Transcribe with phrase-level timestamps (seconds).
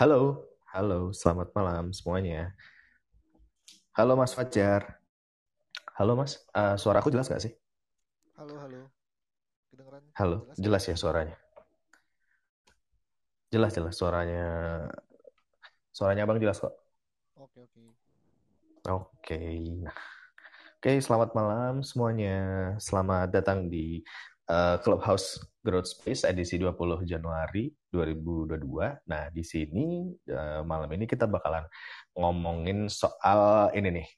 [0.00, 2.56] Halo, halo, selamat malam semuanya.
[3.92, 4.96] Halo Mas Fajar.
[5.92, 7.52] Halo Mas, uh, suaraku jelas nggak sih?
[8.40, 8.88] Halo, halo.
[9.68, 10.00] Kedengeran?
[10.16, 11.36] Halo, jelas, jelas ya suaranya?
[13.52, 14.44] Jelas, jelas suaranya.
[15.92, 16.72] Suaranya Abang jelas kok.
[17.36, 17.84] Oke, oke.
[18.88, 19.36] Oke,
[19.84, 20.00] nah.
[20.80, 22.72] Oke, selamat malam semuanya.
[22.80, 24.00] Selamat datang di
[24.48, 29.08] uh, Clubhouse Growth Space edisi 20 Januari 2022.
[29.08, 31.68] Nah, di sini uh, malam ini kita bakalan
[32.16, 34.08] ngomongin soal ini nih,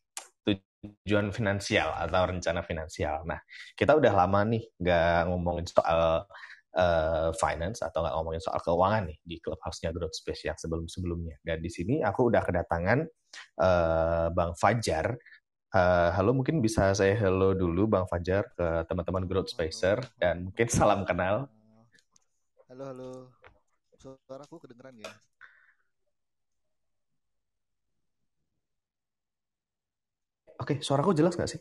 [0.46, 3.22] tujuan finansial atau rencana finansial.
[3.26, 3.38] Nah,
[3.74, 6.26] kita udah lama nih nggak ngomongin soal
[6.74, 11.38] uh, finance atau nggak ngomongin soal keuangan nih di clubhouse-nya Growth Space yang sebelum-sebelumnya.
[11.44, 12.98] Dan di sini aku udah kedatangan
[13.62, 15.14] uh, Bang Fajar
[15.72, 20.68] Uh, halo, mungkin bisa saya hello dulu Bang Fajar ke teman-teman Growth Spacer dan mungkin
[20.76, 21.48] salam kenal.
[22.68, 23.10] Halo, halo.
[23.96, 25.08] Suaraku kedengeran ya?
[30.60, 31.60] Oke, suaraku jelas nggak sih?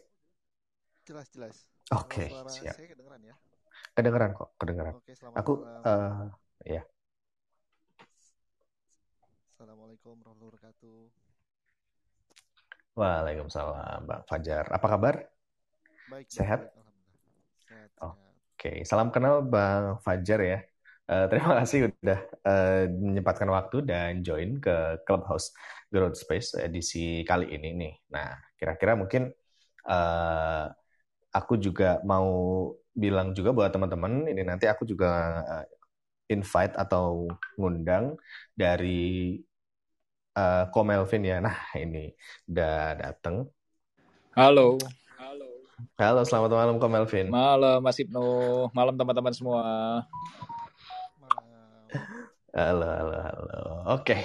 [1.07, 1.55] Jelas, jelas.
[1.95, 2.75] Oke, okay, siap.
[2.75, 3.35] Saya kedengeran ya?
[3.95, 4.93] Kedengeran kok, kedengeran.
[4.99, 5.81] Oke, selamat Aku, malam.
[5.87, 6.27] Uh,
[6.67, 6.83] ya.
[9.55, 11.30] Assalamualaikum warahmatullahi wabarakatuh.
[13.01, 14.69] Waalaikumsalam, Bang Fajar.
[14.69, 15.25] Apa kabar?
[16.05, 16.29] Baik.
[16.29, 16.69] Sehat?
[17.65, 17.89] Sehat.
[17.97, 18.13] Oke,
[18.53, 18.77] okay.
[18.85, 20.61] salam kenal Bang Fajar ya.
[21.09, 25.49] Uh, terima kasih udah uh, menyempatkan waktu dan join ke Clubhouse
[25.89, 27.93] Growth Space edisi kali ini nih.
[28.13, 29.33] Nah, kira-kira mungkin
[29.89, 30.69] uh,
[31.33, 35.65] aku juga mau bilang juga buat teman-teman, ini nanti aku juga uh,
[36.29, 37.25] invite atau
[37.57, 38.13] ngundang
[38.53, 39.41] dari
[40.35, 41.37] uh, Ko Melvin ya.
[41.43, 42.11] Nah, ini
[42.47, 43.47] udah dateng.
[44.35, 44.79] Halo.
[45.19, 45.47] Halo.
[45.97, 47.27] Halo, selamat malam Ko Melvin.
[47.27, 48.25] Malam Mas Ibnu.
[48.71, 49.63] Malam teman-teman semua.
[52.51, 53.49] Halo, halo, halo.
[53.95, 54.15] Oke.
[54.15, 54.21] Okay.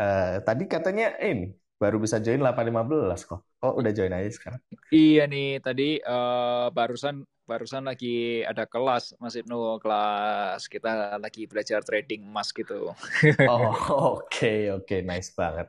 [0.00, 3.40] Uh, tadi katanya eh, ini baru bisa join 8.15 kok.
[3.60, 4.60] Oh, udah join aja sekarang.
[4.88, 11.82] Iya nih, tadi uh, barusan barusan lagi ada kelas Mas Ibnu kelas kita lagi belajar
[11.82, 12.94] trading emas gitu.
[13.50, 13.66] oh
[14.14, 15.02] oke okay, oke okay.
[15.02, 15.66] nice banget.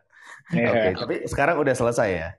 [0.53, 0.69] Yeah.
[0.69, 2.30] Oke okay, tapi sekarang udah selesai ya?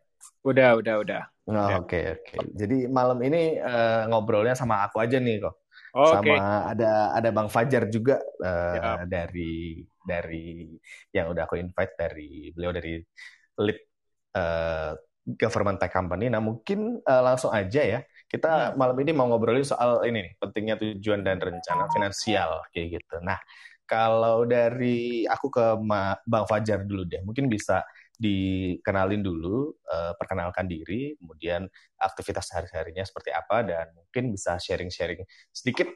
[0.47, 1.23] Udah udah udah.
[1.43, 1.75] Oke oh, oke.
[1.91, 2.39] Okay, okay.
[2.55, 5.59] Jadi malam ini uh, ngobrolnya sama aku aja nih kok.
[5.93, 6.39] Oh, sama okay.
[6.79, 9.03] ada ada Bang Fajar juga uh, yeah.
[9.11, 10.71] dari dari
[11.11, 13.03] yang udah aku invite dari beliau dari
[13.59, 13.81] lead
[14.39, 14.95] uh,
[15.35, 16.31] government tech company.
[16.31, 18.01] Nah mungkin uh, langsung aja ya
[18.32, 23.20] kita malam ini mau ngobrolin soal ini nih, pentingnya tujuan dan rencana finansial kayak gitu.
[23.20, 23.37] Nah,
[23.84, 27.84] kalau dari aku ke Ma, Bang Fajar dulu deh, mungkin bisa
[28.16, 31.69] dikenalin dulu, uh, perkenalkan diri, kemudian
[32.00, 35.20] aktivitas sehari-harinya seperti apa, dan mungkin bisa sharing-sharing
[35.53, 35.93] sedikit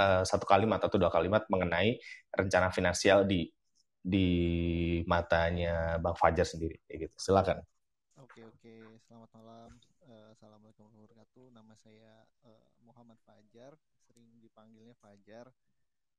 [0.00, 2.00] uh, satu kalimat atau dua kalimat mengenai
[2.32, 3.44] rencana finansial di
[4.00, 4.28] di
[5.04, 7.16] matanya Bang Fajar sendiri, kayak gitu.
[7.20, 7.60] Silakan.
[8.16, 8.72] Oke oke,
[9.04, 9.89] selamat malam.
[10.30, 11.46] Assalamualaikum warahmatullahi wabarakatuh.
[11.50, 12.12] Nama saya
[12.46, 15.50] uh, Muhammad Fajar, sering dipanggilnya Fajar.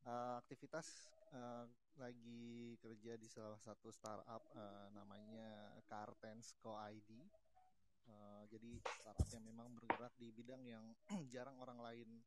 [0.03, 1.63] Uh, aktivitas uh,
[1.95, 7.23] lagi kerja di salah satu startup uh, namanya Cartens Co ID.
[8.11, 10.83] Uh, jadi startup yang memang bergerak di bidang yang
[11.31, 12.19] jarang orang lain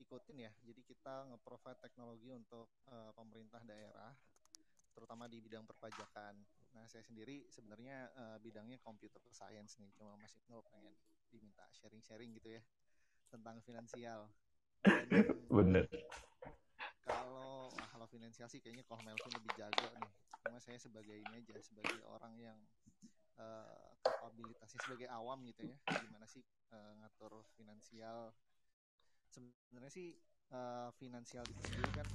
[0.00, 0.52] ikutin ya.
[0.64, 4.16] Jadi kita nge-provide teknologi untuk uh, pemerintah daerah
[4.96, 6.40] terutama di bidang perpajakan.
[6.72, 10.96] Nah, saya sendiri sebenarnya uh, bidangnya computer science nih, cuma Mas Ibnu pengen
[11.36, 12.62] diminta sharing-sharing gitu ya
[13.30, 14.32] tentang finansial.
[14.82, 15.08] Dan,
[15.56, 15.84] Bener.
[17.06, 20.10] Kalau nah, kalau finansial sih kayaknya kalau Melvin lebih jago nih.
[20.46, 22.58] Cuma saya sebagai ini aja sebagai orang yang
[23.38, 25.76] uh, kapabilitasnya sebagai awam gitu ya.
[26.02, 26.42] Gimana sih
[26.74, 28.34] uh, ngatur finansial?
[29.30, 30.14] Sebenarnya sih
[30.54, 32.08] uh, finansial itu sendiri kan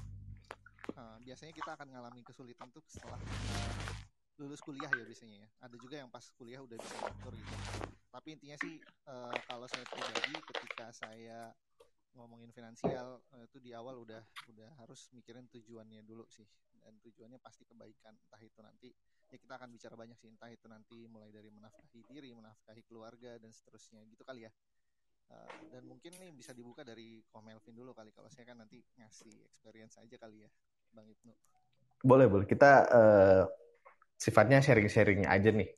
[0.97, 3.80] uh, biasanya kita akan mengalami kesulitan tuh setelah uh,
[4.41, 5.47] lulus kuliah ya biasanya ya.
[5.61, 7.53] Ada juga yang pas kuliah udah bisa ngatur gitu.
[8.09, 11.53] Tapi intinya sih uh, kalau saya pribadi ketika saya
[12.17, 14.19] ngomongin finansial uh, itu di awal udah
[14.51, 16.43] udah harus mikirin tujuannya dulu sih
[16.81, 18.89] dan tujuannya pasti kebaikan entah itu nanti
[19.31, 23.39] ya kita akan bicara banyak sih entah itu nanti mulai dari menafkahi diri menafkahi keluarga
[23.39, 24.51] dan seterusnya gitu kali ya
[25.31, 29.31] uh, dan mungkin nih bisa dibuka dari Komelvin dulu kali kalau saya kan nanti ngasih
[29.47, 30.49] experience aja kali ya
[30.91, 31.31] Bang Ibnu.
[32.03, 32.45] Boleh, boleh.
[32.49, 33.43] Kita uh,
[34.21, 35.69] sifatnya sharing-sharing aja nih.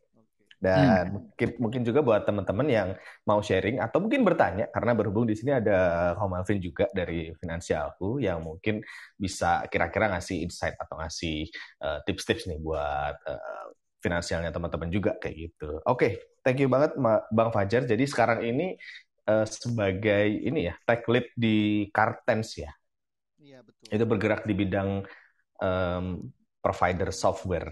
[0.63, 1.11] Dan hmm.
[1.11, 2.89] mungkin mungkin juga buat teman-teman yang
[3.27, 8.23] mau sharing atau mungkin bertanya karena berhubung di sini ada Om Alvin juga dari Finansialku
[8.23, 8.79] yang mungkin
[9.19, 11.51] bisa kira-kira ngasih insight atau ngasih
[11.83, 13.67] uh, tips-tips nih buat uh,
[13.99, 15.83] finansialnya teman-teman juga kayak gitu.
[15.83, 16.11] Oke, okay,
[16.47, 16.95] thank you banget
[17.31, 17.83] Bang Fajar.
[17.83, 18.79] Jadi sekarang ini
[19.27, 22.71] uh, sebagai ini ya tech lead di Cartens ya.
[23.39, 23.87] Iya betul.
[23.91, 25.03] Itu bergerak di bidang
[25.59, 26.05] um,
[26.63, 27.71] provider software.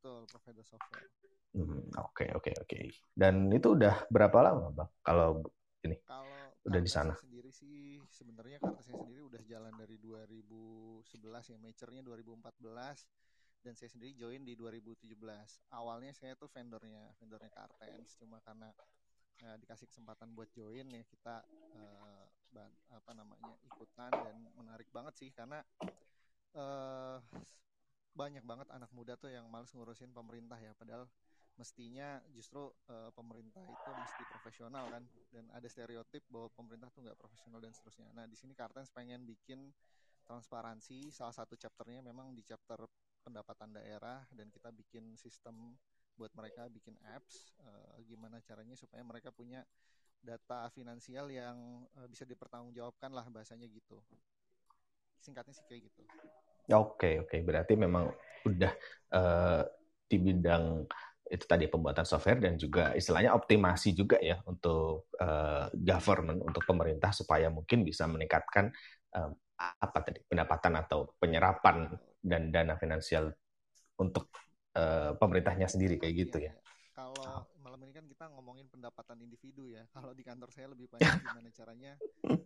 [0.00, 1.12] Betul, provider software.
[1.52, 2.78] Hmm, oke oke oke.
[3.12, 4.88] Dan itu udah berapa lama bang?
[5.04, 5.44] Kalau
[5.84, 7.12] ini Kalau udah di sana?
[7.20, 11.04] sendiri sih sebenarnya kartu saya sendiri udah jalan dari 2011
[11.52, 13.04] ya, maturenya 2014
[13.60, 15.04] dan saya sendiri join di 2017.
[15.68, 18.72] Awalnya saya tuh vendornya, vendornya Kartens, cuma karena
[19.44, 21.44] uh, dikasih kesempatan buat join ya kita
[21.76, 25.60] uh, ban, apa namanya ikutan dan menarik banget sih karena
[26.56, 27.20] uh,
[28.14, 31.06] banyak banget anak muda tuh yang males ngurusin pemerintah ya padahal
[31.58, 37.18] mestinya justru uh, pemerintah itu mesti profesional kan dan ada stereotip bahwa pemerintah tuh nggak
[37.20, 38.08] profesional dan seterusnya.
[38.16, 39.68] Nah di sini Kartens pengen bikin
[40.24, 42.80] transparansi salah satu chapternya memang di chapter
[43.20, 45.76] pendapatan daerah dan kita bikin sistem
[46.16, 49.64] buat mereka bikin apps uh, gimana caranya supaya mereka punya
[50.20, 54.00] data finansial yang uh, bisa dipertanggungjawabkan lah bahasanya gitu
[55.20, 56.04] singkatnya sih kayak gitu
[56.78, 58.06] oke oke berarti memang
[58.46, 58.72] udah
[59.14, 59.62] uh,
[60.06, 60.86] di bidang
[61.30, 67.14] itu tadi pembuatan software dan juga istilahnya optimasi juga ya untuk uh, government untuk pemerintah
[67.14, 68.74] supaya mungkin bisa meningkatkan
[69.14, 69.30] um,
[69.60, 71.86] apa tadi pendapatan atau penyerapan
[72.18, 73.30] dan dana finansial
[74.02, 74.34] untuk
[74.74, 76.50] uh, pemerintahnya sendiri kayak gitu ya.
[76.50, 76.54] Iya.
[76.98, 79.80] Kalau malam ini kan kita ngomongin pendapatan individu ya.
[79.96, 81.96] Kalau di kantor saya lebih banyak gimana caranya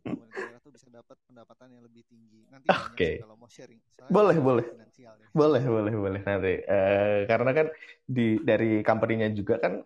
[0.06, 2.46] pemerintah tuh bisa dapat pendapatan yang lebih tinggi.
[2.46, 3.18] Nanti okay.
[3.18, 3.82] kalau mau sharing.
[4.06, 4.62] boleh, boleh.
[4.94, 5.10] Ya.
[5.34, 6.62] Boleh, boleh, boleh nanti.
[6.62, 7.66] Uh, karena kan
[8.06, 9.82] di dari company-nya juga kan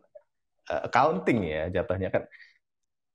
[0.68, 2.28] uh, accounting ya jatuhnya kan.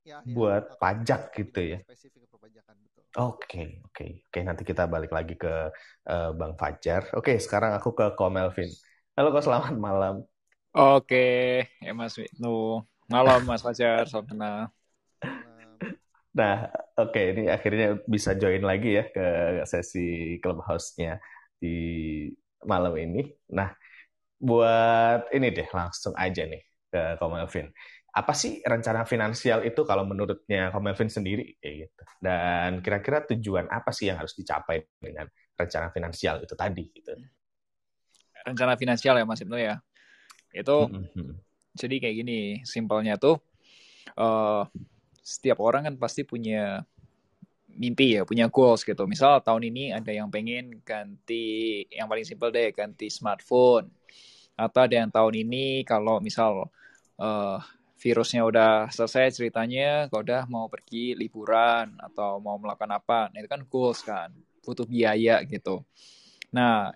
[0.01, 1.79] Ya, ya, buat pajak gitu ya.
[1.85, 3.05] Spesifik perpajakan betul.
[3.21, 3.93] Oke, okay, oke.
[3.93, 4.11] Okay.
[4.25, 5.69] Oke, nanti kita balik lagi ke
[6.09, 7.13] uh, Bang Fajar.
[7.13, 8.73] Oke, okay, sekarang aku ke Ko Melvin.
[9.13, 10.25] Halo Ko, selamat malam.
[10.73, 12.81] Oke, ya Mas Wisnu.
[13.05, 14.57] Malam Mas Fajar, selamat kenal.
[16.33, 16.65] Nah,
[16.97, 19.25] oke okay, ini akhirnya bisa join lagi ya ke
[19.69, 21.21] sesi clubhouse-nya
[21.61, 21.77] di
[22.65, 23.21] malam ini.
[23.53, 23.69] Nah,
[24.41, 27.69] buat ini deh langsung aja nih ke Komelvin.
[28.09, 32.03] Apa sih rencana finansial itu kalau menurutnya Komelvin sendiri kayak gitu?
[32.17, 37.13] Dan kira-kira tujuan apa sih yang harus dicapai dengan rencana finansial itu tadi gitu?
[38.41, 39.77] Rencana finansial ya Mas Ibnu ya
[40.53, 41.33] itu mm-hmm.
[41.73, 43.41] jadi kayak gini simpelnya tuh
[44.17, 44.69] uh,
[45.23, 46.85] setiap orang kan pasti punya
[47.73, 49.09] mimpi ya punya goals gitu.
[49.09, 53.89] Misal tahun ini ada yang pengen ganti yang paling simpel deh ganti smartphone.
[54.53, 56.69] Atau ada yang tahun ini kalau misal
[57.17, 57.57] uh,
[57.97, 63.47] virusnya udah selesai ceritanya kalau udah mau pergi liburan atau mau melakukan apa nah, itu
[63.47, 64.29] kan goals kan
[64.61, 65.81] butuh biaya gitu.
[66.53, 66.93] Nah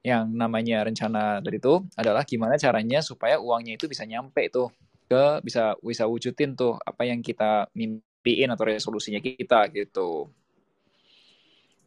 [0.00, 4.72] yang namanya rencana tadi itu adalah gimana caranya supaya uangnya itu bisa nyampe tuh
[5.10, 10.32] ke bisa bisa wujudin tuh apa yang kita mimpiin atau resolusinya kita gitu.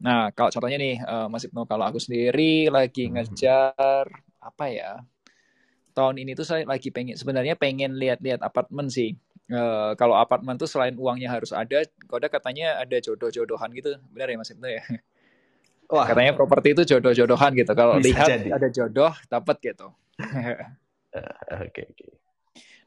[0.04, 3.14] Nah, kalau contohnya nih uh, Mas Ibnu kalau aku sendiri lagi hmm.
[3.16, 4.06] ngejar
[4.44, 4.92] apa ya?
[5.96, 9.16] Tahun ini tuh saya lagi pengen sebenarnya pengen lihat-lihat apartemen sih.
[9.48, 13.96] Uh, kalau apartemen tuh selain uangnya harus ada, kode katanya ada jodoh-jodohan gitu.
[14.12, 14.84] Benar ya Mas Ibnu ya?
[15.94, 16.10] Wah.
[16.10, 17.72] Katanya properti itu jodoh-jodohan gitu.
[17.78, 18.50] Kalau lihat jadi.
[18.50, 19.94] ada jodoh, dapat gitu.
[21.14, 21.94] Oke, oke.
[21.94, 22.10] Okay,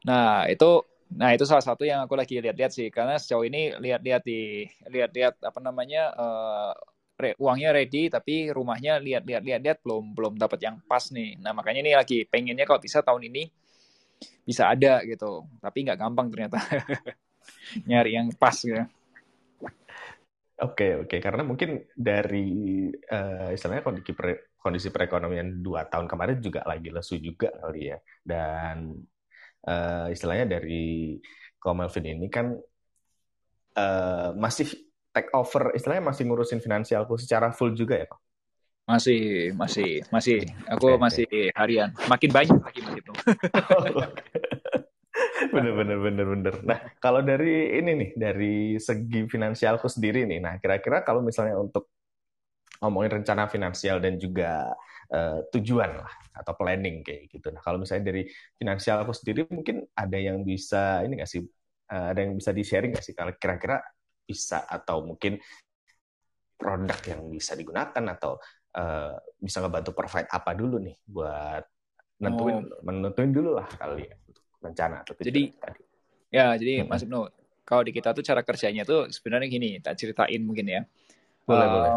[0.03, 4.27] Nah, itu nah itu salah satu yang aku lagi lihat-lihat sih karena sejauh ini lihat-lihat
[4.27, 6.75] di lihat-lihat apa namanya uh,
[7.15, 11.39] re, uangnya ready tapi rumahnya lihat-lihat lihat-lihat belum belum dapat yang pas nih.
[11.39, 13.47] Nah, makanya ini lagi pengennya kalau bisa tahun ini
[14.43, 15.47] bisa ada gitu.
[15.63, 16.59] Tapi nggak gampang ternyata.
[17.87, 18.83] Nyari yang pas gitu.
[20.57, 21.21] Oke, oke.
[21.21, 27.21] Karena mungkin dari uh, istilahnya kondisi pre, kondisi perekonomian dua tahun kemarin juga lagi lesu
[27.21, 27.97] juga kali ya.
[28.25, 28.97] Dan
[29.69, 31.21] uh, istilahnya dari
[31.61, 32.57] Komelvin ini kan
[33.77, 34.73] uh, masih
[35.13, 38.19] take over, istilahnya masih ngurusin finansialku secara full juga ya, Pak?
[38.87, 40.47] Masih, masih, masih.
[40.73, 41.45] Aku okay, masih okay.
[41.53, 41.91] harian.
[42.07, 43.11] Makin banyak lagi begitu.
[45.53, 46.55] bener bener bener bener.
[46.65, 51.93] Nah kalau dari ini nih dari segi finansialku sendiri nih, nah kira-kira kalau misalnya untuk
[52.77, 54.69] ngomongin rencana finansial dan juga
[55.09, 57.49] uh, tujuan lah atau planning kayak gitu.
[57.49, 62.07] Nah kalau misalnya dari finansial aku sendiri mungkin ada yang bisa ini nggak sih uh,
[62.13, 63.81] ada yang bisa di sharing nggak sih kalau kira-kira
[64.27, 65.39] bisa atau mungkin
[66.57, 68.41] produk yang bisa digunakan atau
[68.75, 71.63] uh, bisa ngebantu provide apa dulu nih buat
[72.17, 72.81] nentuin oh.
[72.81, 74.15] menentuin dulu lah kali ya
[74.67, 75.81] rencana atau jadi tadi.
[76.29, 76.87] ya jadi hmm.
[76.91, 77.19] Mas Ibnu
[77.67, 80.81] kalau di kita tuh cara kerjanya tuh sebenarnya gini tak ceritain mungkin ya.
[81.43, 81.91] Boleh uh, boleh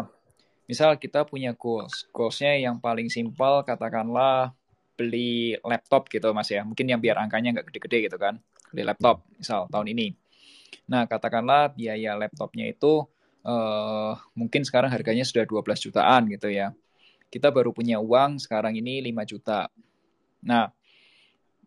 [0.67, 4.55] misal kita punya goals goalsnya yang paling simpel katakanlah
[4.95, 6.63] beli laptop gitu mas ya.
[6.63, 8.39] Mungkin yang biar angkanya nggak gede-gede gitu kan.
[8.71, 10.15] Beli laptop misal tahun ini.
[10.87, 13.07] Nah katakanlah biaya laptopnya itu
[13.45, 16.75] uh, mungkin sekarang harganya sudah 12 jutaan gitu ya.
[17.31, 19.71] Kita baru punya uang sekarang ini 5 juta.
[20.43, 20.73] Nah,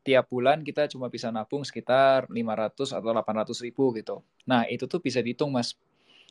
[0.04, 4.20] tiap bulan kita cuma bisa nabung sekitar 500 atau 800 ribu gitu.
[4.44, 5.74] Nah, itu tuh bisa dihitung, Mas.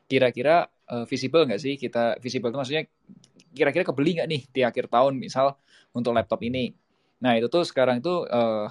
[0.06, 2.84] Kira-kira uh, visible nggak sih kita visible itu maksudnya
[3.50, 5.58] kira-kira kebeli nggak nih di akhir tahun misal
[5.90, 6.78] untuk laptop ini.
[7.18, 8.70] Nah, itu tuh sekarang itu uh,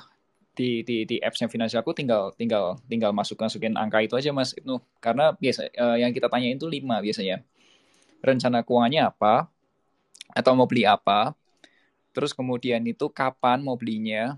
[0.52, 4.84] di di di appsnya finansialku tinggal tinggal tinggal masuk masukin angka itu aja mas Ibnu
[5.00, 7.40] karena biasa uh, yang kita tanyain itu lima biasanya
[8.20, 9.48] rencana keuangannya apa
[10.36, 11.32] atau mau beli apa
[12.12, 14.36] terus kemudian itu kapan mau belinya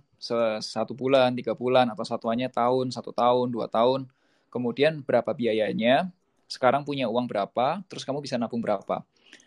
[0.60, 4.08] satu bulan tiga bulan atau satuannya tahun satu tahun dua tahun
[4.48, 6.08] kemudian berapa biayanya
[6.48, 9.04] sekarang punya uang berapa terus kamu bisa nabung berapa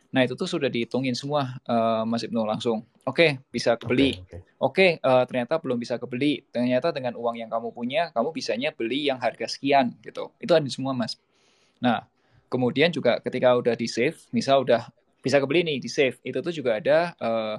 [0.07, 2.87] Nah itu tuh sudah dihitungin semua uh, Mas Ibnu langsung.
[3.03, 4.19] Oke, okay, bisa kebeli.
[4.19, 4.89] Oke, okay, okay.
[4.97, 6.43] okay, uh, eh, ternyata belum bisa kebeli.
[6.51, 10.31] Ternyata dengan uang yang kamu punya, kamu bisanya beli yang harga sekian gitu.
[10.39, 11.19] Itu ada semua Mas.
[11.79, 12.07] Nah,
[12.51, 14.87] kemudian juga ketika udah di save, misal udah
[15.23, 17.55] bisa kebeli nih di save, itu tuh juga ada uh,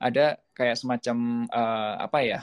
[0.00, 2.40] ada kayak semacam uh, apa ya?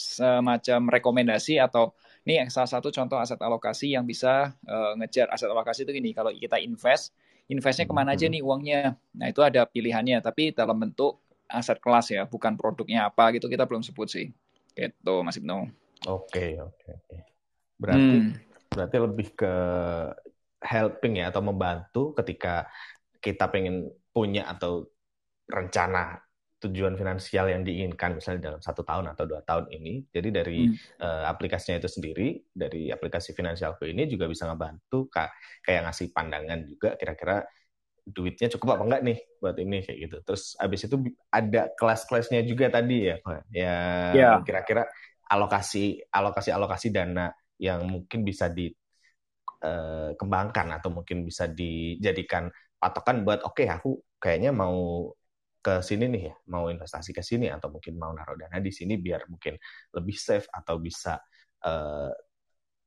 [0.00, 1.92] semacam rekomendasi atau
[2.24, 6.16] ini yang salah satu contoh aset alokasi yang bisa uh, ngejar aset alokasi itu gini
[6.16, 7.12] kalau kita invest
[7.50, 8.34] investnya ke mana aja hmm.
[8.38, 8.82] nih uangnya.
[9.18, 11.18] Nah itu ada pilihannya, tapi dalam bentuk
[11.50, 14.26] aset kelas ya, bukan produknya apa gitu kita belum sebut sih.
[14.72, 15.66] Gitu Mas Ibnu.
[16.06, 17.18] Oke oke oke.
[17.76, 18.30] Berarti hmm.
[18.70, 19.54] berarti lebih ke
[20.62, 22.70] helping ya atau membantu ketika
[23.18, 24.86] kita pengen punya atau
[25.50, 26.22] rencana
[26.60, 30.04] tujuan finansial yang diinginkan misalnya dalam satu tahun atau dua tahun ini.
[30.12, 31.00] Jadi dari hmm.
[31.00, 35.08] uh, aplikasinya itu sendiri, dari aplikasi finansialku ini juga bisa ngebantu
[35.64, 37.48] kayak ngasih pandangan juga kira-kira
[38.04, 40.20] duitnya cukup apa enggak nih buat ini kayak gitu.
[40.20, 41.00] Terus abis itu
[41.32, 43.16] ada kelas-kelasnya juga tadi ya,
[43.48, 44.36] ya yeah.
[44.44, 44.84] kira-kira
[45.30, 53.42] alokasi alokasi alokasi dana yang mungkin bisa dikembangkan eh, atau mungkin bisa dijadikan patokan buat
[53.46, 55.14] oke okay, aku kayaknya mau
[55.60, 58.96] ke sini nih ya, mau investasi ke sini atau mungkin mau naruh dana di sini
[58.96, 59.60] biar mungkin
[59.92, 61.20] lebih safe atau bisa
[61.68, 62.10] uh,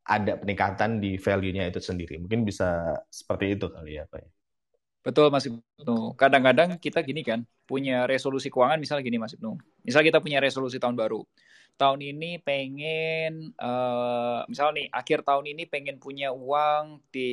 [0.03, 2.19] ada peningkatan di value-nya itu sendiri.
[2.19, 4.19] Mungkin bisa seperti itu kali ya, Pak.
[4.19, 4.29] Ya.
[5.03, 6.17] Betul, Mas Ibnu.
[6.17, 9.55] Kadang-kadang kita gini kan, punya resolusi keuangan misalnya gini, Mas Ibnu.
[9.85, 11.23] Misal kita punya resolusi tahun baru.
[11.73, 17.31] Tahun ini pengen, uh, misal nih, akhir tahun ini pengen punya uang di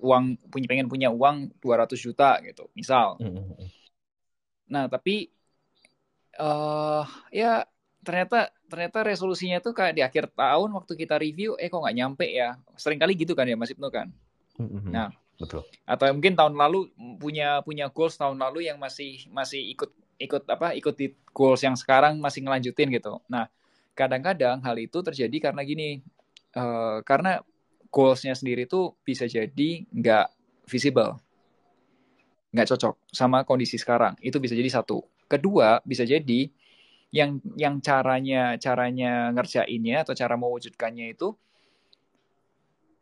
[0.00, 3.18] uang punya pengen punya uang 200 juta gitu, misal.
[3.18, 3.83] Mm -hmm
[4.68, 5.28] Nah, tapi
[6.40, 7.64] uh, ya
[8.04, 12.26] ternyata ternyata resolusinya tuh kayak di akhir tahun waktu kita review, eh kok nggak nyampe
[12.28, 12.56] ya.
[12.76, 14.12] Sering kali gitu kan ya Mas Ibnu kan.
[14.60, 14.92] Mm-hmm.
[14.92, 15.08] Nah,
[15.40, 15.62] betul.
[15.88, 20.72] Atau mungkin tahun lalu punya punya goals tahun lalu yang masih masih ikut ikut apa
[20.78, 23.18] ikut di goals yang sekarang masih ngelanjutin gitu.
[23.26, 23.50] Nah,
[23.98, 26.02] kadang-kadang hal itu terjadi karena gini,
[26.54, 27.42] uh, karena
[27.94, 30.26] goalsnya sendiri tuh bisa jadi nggak
[30.66, 31.18] visible
[32.54, 34.14] nggak cocok sama kondisi sekarang.
[34.22, 35.02] Itu bisa jadi satu.
[35.26, 36.46] Kedua, bisa jadi
[37.10, 41.34] yang yang caranya caranya ngerjainnya atau cara mewujudkannya itu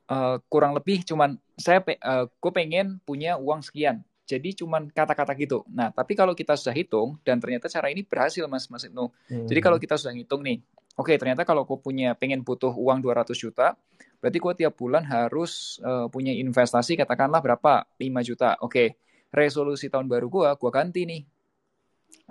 [0.09, 4.00] uh, kurang lebih cuman saya pe, uh, gue pengen punya uang sekian.
[4.25, 5.61] Jadi cuman kata-kata gitu.
[5.68, 9.12] Nah, tapi kalau kita sudah hitung dan ternyata cara ini berhasil Mas Mas Ibnu.
[9.28, 9.44] Hmm.
[9.44, 10.64] Jadi kalau kita sudah hitung nih,
[10.97, 13.76] oke okay, ternyata kalau gue punya pengen butuh uang 200 juta,
[14.25, 17.85] berarti gue tiap bulan harus uh, punya investasi katakanlah berapa?
[18.00, 18.56] 5 juta.
[18.64, 18.73] Oke.
[18.73, 18.88] Okay
[19.33, 21.23] resolusi tahun baru gue, gue ganti nih.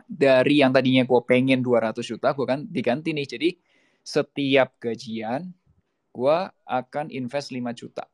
[0.07, 3.27] Dari yang tadinya gue pengen 200 juta, gue kan diganti nih.
[3.27, 3.49] Jadi
[4.05, 5.49] setiap gajian,
[6.13, 6.37] gue
[6.69, 8.05] akan invest 5 juta.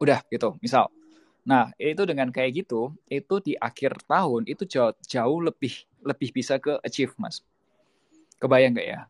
[0.00, 0.88] Udah gitu, misal.
[1.44, 6.56] Nah, itu dengan kayak gitu, itu di akhir tahun itu jauh, jauh lebih lebih bisa
[6.56, 7.44] ke achieve, Mas.
[8.40, 9.00] Kebayang gak ya?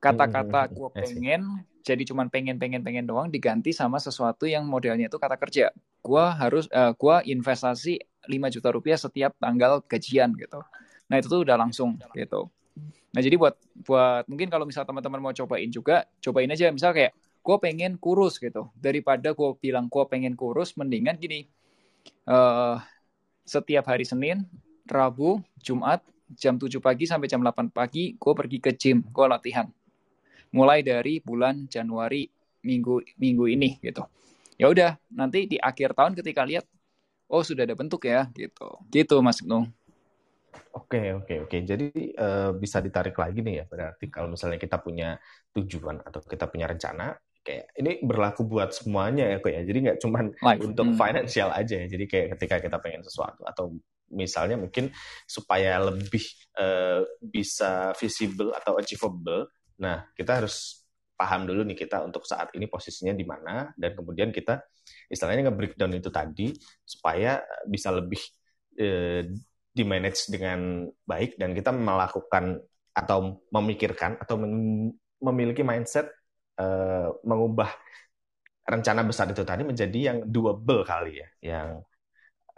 [0.00, 1.42] Kata-kata hmm, gue pengen,
[1.82, 5.74] jadi cuman pengen pengen pengen doang diganti sama sesuatu yang modelnya itu kata kerja.
[5.98, 7.98] Gue harus, uh, gua investasi
[8.30, 10.62] 5 juta rupiah setiap tanggal gajian gitu.
[11.10, 12.46] Nah itu tuh udah langsung gitu.
[13.12, 17.12] Nah jadi buat buat mungkin kalau misal teman-teman mau cobain juga, cobain aja misal kayak
[17.42, 18.70] gue pengen kurus gitu.
[18.78, 21.50] Daripada gue bilang gue pengen kurus, mendingan gini.
[22.22, 22.78] Uh,
[23.42, 24.46] setiap hari Senin,
[24.86, 26.00] Rabu, Jumat,
[26.38, 29.66] jam 7 pagi sampai jam 8 pagi, gue pergi ke gym, gue latihan.
[30.52, 32.28] Mulai dari bulan Januari
[32.62, 34.04] minggu minggu ini gitu.
[34.60, 36.68] Ya udah, nanti di akhir tahun ketika lihat
[37.32, 39.64] oh sudah ada bentuk ya gitu gitu Mas Ibnu
[40.76, 41.56] Oke oke oke.
[41.64, 45.16] Jadi uh, bisa ditarik lagi nih ya berarti kalau misalnya kita punya
[45.52, 49.64] tujuan atau kita punya rencana kayak ini berlaku buat semuanya ya kok ya.
[49.64, 50.28] Jadi nggak cuma
[50.60, 50.96] untuk hmm.
[50.96, 51.86] financial aja ya.
[51.88, 53.76] Jadi kayak ketika kita pengen sesuatu atau
[54.12, 54.92] misalnya mungkin
[55.24, 56.24] supaya lebih
[56.60, 59.48] uh, bisa visible atau achievable.
[59.82, 60.86] Nah kita harus
[61.18, 64.62] paham dulu nih kita untuk saat ini posisinya di mana dan kemudian kita
[65.06, 66.50] istilahnya nge-breakdown itu tadi
[66.82, 68.18] supaya bisa lebih
[68.78, 69.28] eh,
[69.72, 72.60] di manage dengan baik dan kita melakukan
[72.92, 74.36] atau memikirkan atau
[75.22, 76.12] memiliki mindset
[76.60, 77.72] uh, mengubah
[78.68, 81.68] rencana besar itu tadi menjadi yang doable kali ya, yang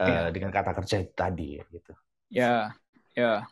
[0.02, 0.34] uh, ya.
[0.34, 1.92] dengan kata kerja itu tadi gitu.
[2.34, 2.74] Ya,
[3.14, 3.46] ya.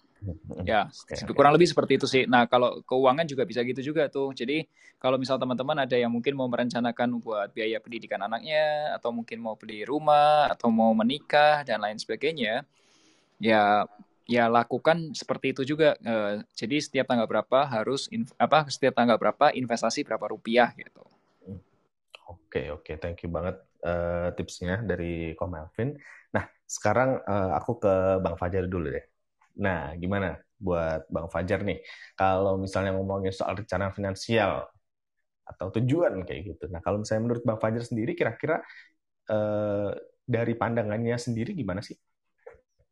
[0.62, 2.22] Ya, okay, kurang lebih seperti itu sih.
[2.30, 4.30] Nah, kalau keuangan juga bisa gitu juga tuh.
[4.30, 4.64] Jadi,
[5.02, 9.58] kalau misal teman-teman ada yang mungkin mau merencanakan buat biaya pendidikan anaknya, atau mungkin mau
[9.58, 12.62] beli rumah, atau mau menikah, dan lain sebagainya,
[13.42, 13.86] ya
[14.30, 15.98] ya lakukan seperti itu juga.
[16.00, 18.06] Uh, jadi setiap tanggal berapa harus
[18.38, 21.02] apa setiap tanggal berapa investasi berapa rupiah gitu.
[22.30, 22.96] Oke okay, oke, okay.
[23.02, 25.98] thank you banget uh, tipsnya dari Ko Melvin.
[26.32, 29.12] Nah sekarang uh, aku ke Bang Fajar dulu deh.
[29.59, 31.82] Nah, gimana buat Bang Fajar nih?
[32.16, 34.68] Kalau misalnya ngomongin soal rencana finansial
[35.47, 36.64] atau tujuan kayak gitu.
[36.73, 38.62] Nah, kalau misalnya menurut Bang Fajar sendiri, kira-kira
[39.30, 39.90] eh,
[40.25, 41.97] dari pandangannya sendiri gimana sih?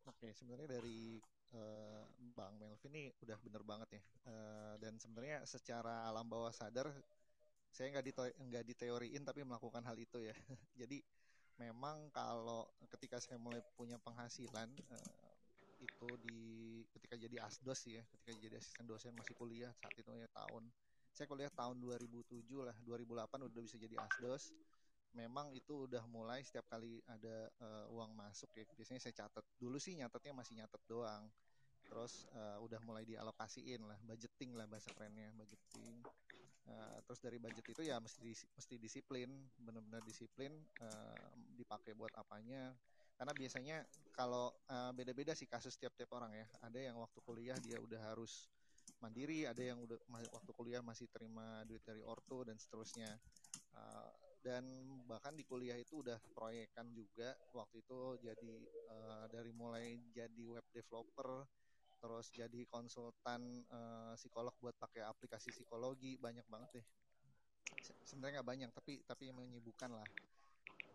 [0.09, 1.17] Oke, sebenarnya dari
[1.55, 2.03] eh,
[2.37, 4.03] Bang Melvin ini udah bener banget ya.
[4.29, 6.91] Eh, dan sebenarnya secara alam bawah sadar,
[7.71, 8.13] saya nggak di
[8.51, 10.35] nggak diteoriin tapi melakukan hal itu ya.
[10.81, 11.01] Jadi
[11.59, 15.30] memang kalau ketika saya mulai punya penghasilan, eh,
[16.01, 16.41] itu di
[16.97, 20.65] ketika jadi asdos ya ketika jadi asisten dosen masih kuliah saat itu ya tahun
[21.13, 24.55] saya kuliah tahun 2007 lah 2008 udah bisa jadi asdos.
[25.11, 29.43] Memang itu udah mulai setiap kali ada uh, uang masuk ya biasanya saya catat.
[29.59, 31.27] Dulu sih nyatetnya masih nyatet doang.
[31.83, 35.99] Terus uh, udah mulai dialokasiin lah budgeting lah bahasa kerennya budgeting.
[36.63, 39.27] Uh, terus dari budget itu ya mesti mesti disiplin
[39.59, 41.27] benar-benar disiplin uh,
[41.59, 42.71] dipakai buat apanya
[43.21, 43.77] karena biasanya
[44.17, 46.45] kalau uh, beda-beda sih kasus tiap-tiap orang ya.
[46.65, 48.49] Ada yang waktu kuliah dia udah harus
[48.97, 49.93] mandiri ada yang udah
[50.33, 53.13] waktu kuliah masih terima duit dari ortu dan seterusnya.
[53.77, 54.09] Uh,
[54.41, 54.65] dan
[55.05, 57.37] bahkan di kuliah itu udah proyekan juga.
[57.53, 58.53] Waktu itu jadi
[58.89, 61.45] uh, dari mulai jadi web developer
[62.01, 66.87] terus jadi konsultan uh, psikolog buat pakai aplikasi psikologi banyak banget deh.
[68.01, 70.09] Sebenarnya nggak banyak tapi tapi menyibukkan lah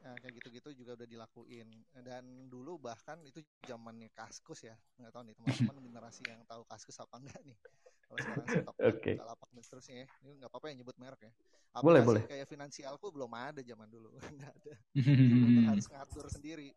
[0.06, 1.66] Nah, kayak gitu-gitu juga udah dilakuin.
[1.98, 4.78] Dan dulu bahkan itu zamannya Kaskus ya.
[5.02, 7.58] Nggak tahu nih teman-teman generasi yang tahu Kaskus apa enggak nih.
[8.06, 9.14] Kalau sekarang stok okay.
[9.18, 10.08] lapak dan seterusnya ya.
[10.22, 11.32] Ini nggak apa-apa yang nyebut merek ya.
[11.74, 12.22] Aplikasi boleh, boleh.
[12.30, 14.14] kayak finansialku belum ada zaman dulu.
[14.38, 14.74] nggak ada.
[15.74, 16.70] harus ngatur sendiri.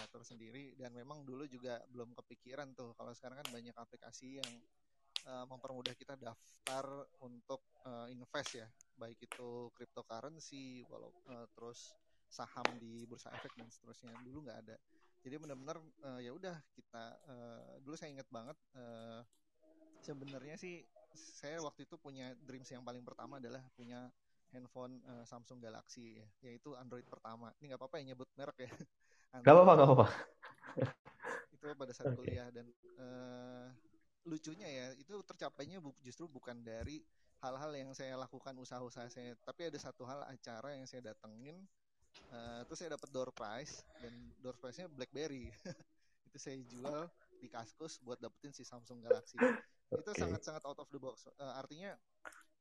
[0.00, 0.64] Ngatur sendiri.
[0.80, 2.96] Dan memang dulu juga belum kepikiran tuh.
[2.96, 4.52] Kalau sekarang kan banyak aplikasi yang
[5.28, 8.68] uh, mempermudah kita daftar untuk uh, invest ya.
[8.96, 11.92] Baik itu cryptocurrency, walau uh, terus
[12.32, 14.76] saham di bursa efek dan seterusnya dulu nggak ada
[15.22, 19.20] jadi benar-benar uh, ya udah kita uh, dulu saya ingat banget uh,
[20.02, 20.82] sebenarnya sih
[21.14, 24.10] saya waktu itu punya dreams yang paling pertama adalah punya
[24.52, 27.50] handphone uh, Samsung Galaxy ya, yaitu Android pertama.
[27.58, 28.70] Ini nggak apa-apa ya nyebut merek ya.
[29.32, 30.06] Gak apa-apa, gak apa-apa.
[31.56, 32.20] itu pada saat okay.
[32.20, 32.68] kuliah dan
[33.00, 33.64] uh,
[34.28, 37.00] lucunya ya itu tercapainya bu justru bukan dari
[37.40, 41.64] hal-hal yang saya lakukan usaha-usaha saya, tapi ada satu hal acara yang saya datengin
[42.32, 45.52] Uh, terus saya dapat door prize dan door prize-nya BlackBerry.
[46.32, 47.04] itu saya jual
[47.42, 49.36] di Kaskus buat dapetin si Samsung Galaxy.
[49.36, 50.00] Okay.
[50.00, 51.28] Itu sangat-sangat out of the box.
[51.36, 51.92] Uh, artinya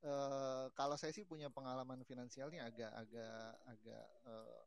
[0.04, 4.64] uh, kalau saya sih punya pengalaman finansialnya agak-agak agak uh,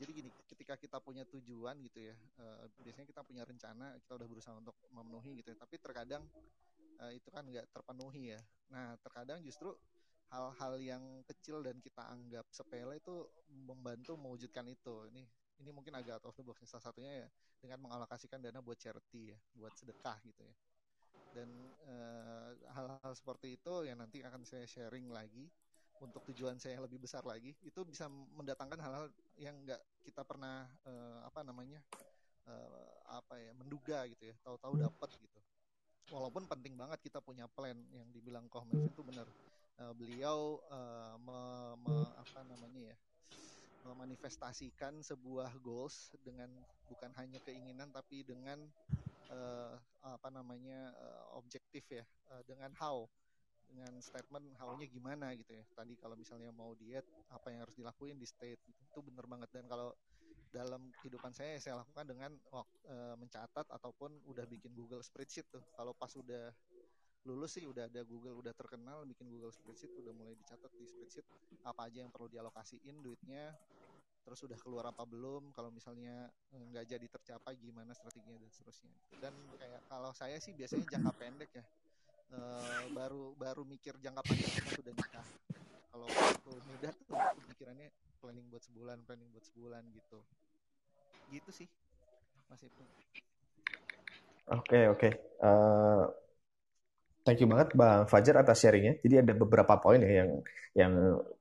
[0.00, 4.28] jadi gini, ketika kita punya tujuan gitu ya, uh, biasanya kita punya rencana, kita udah
[4.32, 6.24] berusaha untuk memenuhi gitu ya, tapi terkadang
[6.96, 8.40] uh, itu kan nggak terpenuhi ya.
[8.72, 9.76] Nah, terkadang justru
[10.30, 15.10] hal-hal yang kecil dan kita anggap sepele itu membantu mewujudkan itu.
[15.10, 15.22] Ini
[15.60, 16.62] ini mungkin agak out of the box.
[16.64, 17.28] Salah satunya ya
[17.60, 20.54] dengan mengalokasikan dana buat charity ya, buat sedekah gitu ya.
[21.30, 21.48] Dan
[21.86, 25.50] eh, hal-hal seperti itu yang nanti akan saya sharing lagi
[26.00, 27.52] untuk tujuan saya yang lebih besar lagi.
[27.60, 31.76] Itu bisa mendatangkan hal-hal yang nggak kita pernah uh, apa namanya
[32.48, 34.34] uh, apa ya menduga gitu ya.
[34.40, 35.40] Tahu-tahu dapat gitu.
[36.10, 39.28] Walaupun penting banget kita punya plan yang dibilang Koh itu benar
[39.80, 41.40] uh, beliau uh, me,
[41.84, 42.96] me, apa namanya ya
[43.80, 46.52] memanifestasikan sebuah goals dengan
[46.92, 48.60] bukan hanya keinginan tapi dengan
[49.32, 53.08] uh, apa namanya uh, objektif ya uh, dengan how
[53.70, 55.64] dengan statement how-nya gimana gitu ya.
[55.78, 59.46] Tadi kalau misalnya mau diet apa yang harus dilakuin di state itu benar banget.
[59.54, 59.94] Dan kalau
[60.50, 65.62] dalam kehidupan saya saya lakukan dengan uh, mencatat ataupun udah bikin Google spreadsheet tuh.
[65.78, 66.50] Kalau pas udah
[67.28, 71.26] lulus sih udah ada Google udah terkenal bikin Google spreadsheet udah mulai dicatat di spreadsheet
[71.68, 73.52] apa aja yang perlu dialokasiin duitnya
[74.24, 78.92] terus udah keluar apa belum kalau misalnya eh, nggak jadi tercapai gimana strateginya dan seterusnya
[79.20, 81.64] dan kayak kalau saya sih biasanya jangka pendek ya
[82.30, 82.38] e,
[82.92, 85.26] baru baru mikir jangka panjang sudah nikah
[85.88, 87.16] kalau waktu muda tuh
[87.52, 87.88] pikirannya
[88.20, 90.20] planning buat sebulan planning buat sebulan gitu
[91.32, 91.68] gitu sih
[92.50, 92.66] masih
[94.50, 94.98] Oke, okay, oke.
[94.98, 95.12] Okay.
[95.38, 96.04] Uh, eh,
[97.30, 98.98] thank you banget Bang Fajar atas sharingnya.
[98.98, 100.30] Jadi ada beberapa poin ya yang
[100.74, 100.92] yang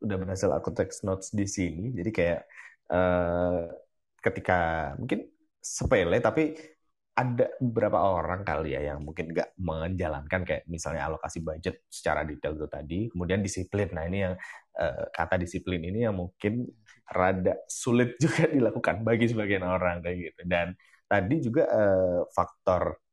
[0.06, 1.90] udah berhasil aku text notes di sini.
[1.98, 2.46] Jadi kayak
[2.94, 3.66] uh,
[4.22, 5.26] ketika mungkin
[5.58, 6.54] sepele tapi
[7.18, 12.54] ada beberapa orang kali ya yang mungkin nggak menjalankan kayak misalnya alokasi budget secara detail
[12.54, 13.90] itu tadi, kemudian disiplin.
[13.90, 14.38] Nah ini yang
[14.78, 16.70] uh, kata disiplin ini yang mungkin
[17.10, 20.42] rada sulit juga dilakukan bagi sebagian orang kayak gitu.
[20.46, 20.78] Dan
[21.10, 23.09] tadi juga uh, faktor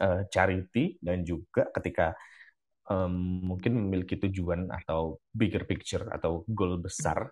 [0.00, 2.14] uh, charity dan juga ketika
[2.88, 7.30] um, mungkin memiliki tujuan atau bigger picture atau goal besar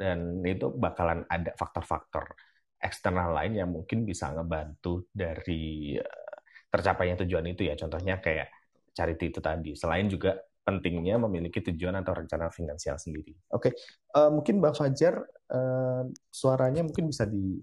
[0.00, 2.34] dan itu bakalan ada faktor-faktor
[2.82, 6.36] eksternal lain yang mungkin bisa ngebantu dari uh,
[6.72, 7.78] tercapainya tujuan itu ya.
[7.78, 8.50] Contohnya kayak
[8.90, 9.70] charity itu tadi.
[9.78, 13.34] Selain juga pentingnya memiliki tujuan atau rencana finansial sendiri.
[13.54, 13.72] Oke, okay.
[14.14, 17.58] uh, eh, mungkin Bang Fajar uh, suaranya mungkin bisa di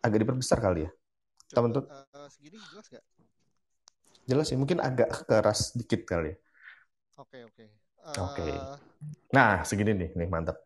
[0.00, 0.90] agak diperbesar kali ya.
[1.54, 1.86] Teman-teman.
[1.88, 3.04] Uh, segini jelas gak?
[4.24, 6.36] Jelas sih, mungkin agak keras dikit kali ya.
[7.22, 7.54] Oke, okay, oke.
[7.54, 7.68] Okay.
[8.02, 8.34] Uh, oke.
[8.34, 8.54] Okay.
[9.32, 10.58] Nah, segini nih, nih mantap.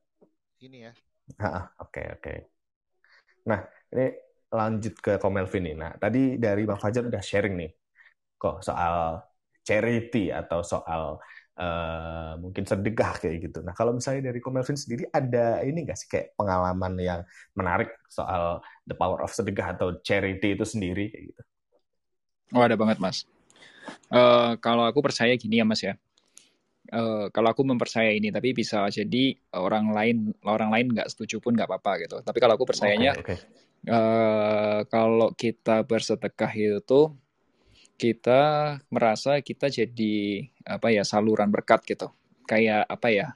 [0.57, 0.93] Gini ya.
[1.85, 2.35] Oke, oke.
[3.47, 3.61] Nah,
[3.93, 4.07] ini
[4.49, 5.77] lanjut ke Komelvin nih.
[5.77, 7.71] Nah, tadi dari Bang Fajar udah sharing nih
[8.39, 9.19] kok soal
[9.67, 11.19] charity atau soal
[11.59, 13.59] uh, mungkin sedekah kayak gitu.
[13.67, 17.21] Nah, kalau misalnya dari Komelvin sendiri ada ini nggak sih kayak pengalaman yang
[17.59, 21.43] menarik soal the power of sedekah atau charity itu sendiri kayak gitu?
[22.57, 23.29] Oh, ada banget, Mas.
[24.09, 25.99] Uh, kalau aku percaya gini ya, Mas ya.
[26.89, 31.53] Uh, kalau aku mempercaya ini tapi bisa jadi orang lain orang lain nggak setuju pun
[31.53, 33.39] nggak apa-apa gitu tapi kalau aku percayanya okay, okay.
[33.85, 37.13] Uh, kalau kita bersedekah itu
[37.99, 38.43] kita
[38.95, 42.15] merasa kita jadi apa ya saluran berkat gitu
[42.47, 43.29] kayak apa ya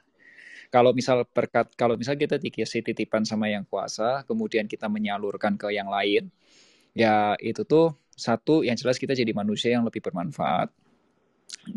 [0.72, 5.74] kalau misal berkat kalau misal kita dikasih titipan sama yang kuasa kemudian kita menyalurkan ke
[5.74, 6.30] yang lain
[6.94, 10.70] ya itu tuh satu yang jelas kita jadi manusia yang lebih bermanfaat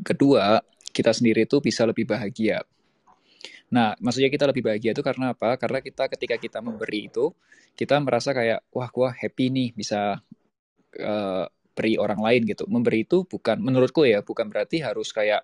[0.06, 0.62] kedua
[0.96, 2.64] kita sendiri itu bisa lebih bahagia.
[3.76, 5.60] Nah, maksudnya kita lebih bahagia itu karena apa?
[5.60, 7.36] Karena kita ketika kita memberi itu,
[7.76, 10.24] kita merasa kayak, wah, gua happy nih bisa
[11.04, 11.46] uh,
[11.76, 12.64] beri orang lain gitu.
[12.72, 15.44] Memberi itu bukan, menurutku ya, bukan berarti harus kayak,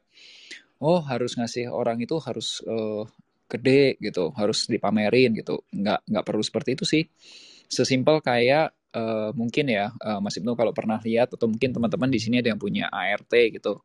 [0.79, 3.03] oh harus ngasih orang itu harus uh,
[3.51, 5.61] gede gitu, harus dipamerin gitu.
[5.75, 7.03] Nggak, nggak perlu seperti itu sih.
[7.67, 12.19] Sesimpel kayak uh, mungkin ya uh, Mas Ibnu kalau pernah lihat atau mungkin teman-teman di
[12.19, 13.83] sini ada yang punya ART gitu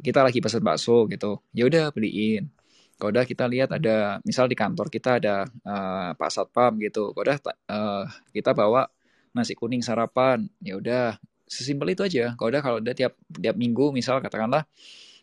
[0.00, 2.48] kita lagi pesan bakso gitu ya udah beliin
[2.96, 7.24] kalau udah kita lihat ada misal di kantor kita ada uh, Pak Satpam gitu kalau
[7.26, 8.86] udah uh, kita bawa
[9.32, 11.16] nasi kuning sarapan ya udah
[11.52, 14.64] sesimpel itu aja kalau udah kalau udah tiap tiap minggu misal katakanlah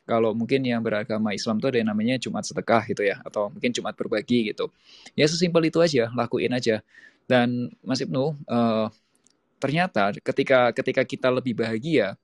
[0.05, 3.73] kalau mungkin yang beragama Islam tuh ada yang namanya Jumat sedekah gitu ya atau mungkin
[3.73, 4.69] Jumat berbagi gitu
[5.17, 6.85] ya sesimpel itu aja lakuin aja
[7.29, 8.89] dan Mas Ibnu, uh,
[9.61, 12.17] ternyata ketika ketika kita lebih bahagia,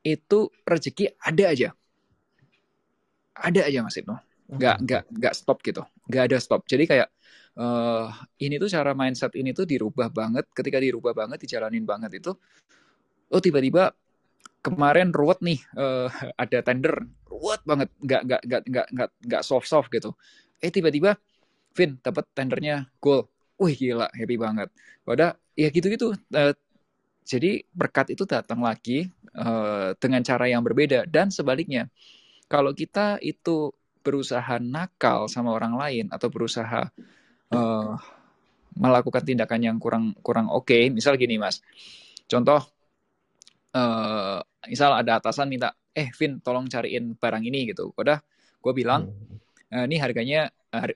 [0.00, 1.68] itu rezeki ada aja.
[3.36, 4.16] Ada aja Mas Ibnu.
[4.48, 4.84] Nggak, hmm.
[4.88, 5.84] nggak, nggak stop gitu.
[6.08, 6.64] Nggak ada stop.
[6.64, 7.12] Jadi kayak,
[7.58, 8.08] uh,
[8.40, 10.48] ini tuh cara mindset ini tuh dirubah banget.
[10.52, 12.32] Ketika dirubah banget, dijalanin banget itu,
[13.32, 13.92] oh tiba-tiba
[14.62, 17.88] kemarin ruwet nih, uh, ada tender, ruwet banget.
[18.00, 20.14] Nggak, nggak, nggak, nggak, nggak, nggak soft-soft gitu.
[20.62, 21.18] Eh tiba-tiba
[21.72, 24.68] Vin dapat tendernya goal wih gila happy banget
[25.06, 26.54] pada ya gitu-gitu uh,
[27.22, 31.86] jadi berkat itu datang lagi uh, dengan cara yang berbeda dan sebaliknya
[32.50, 33.70] kalau kita itu
[34.02, 36.90] berusaha nakal sama orang lain atau berusaha
[37.52, 37.94] uh,
[38.76, 40.68] melakukan tindakan yang kurang kurang oke.
[40.68, 41.60] Okay, misal gini mas.
[42.24, 42.60] Contoh
[43.76, 47.92] uh, misal ada atasan minta eh Vin tolong cariin barang ini gitu.
[47.92, 48.20] Udah
[48.62, 49.12] gue bilang
[49.72, 50.48] uh, ini harganya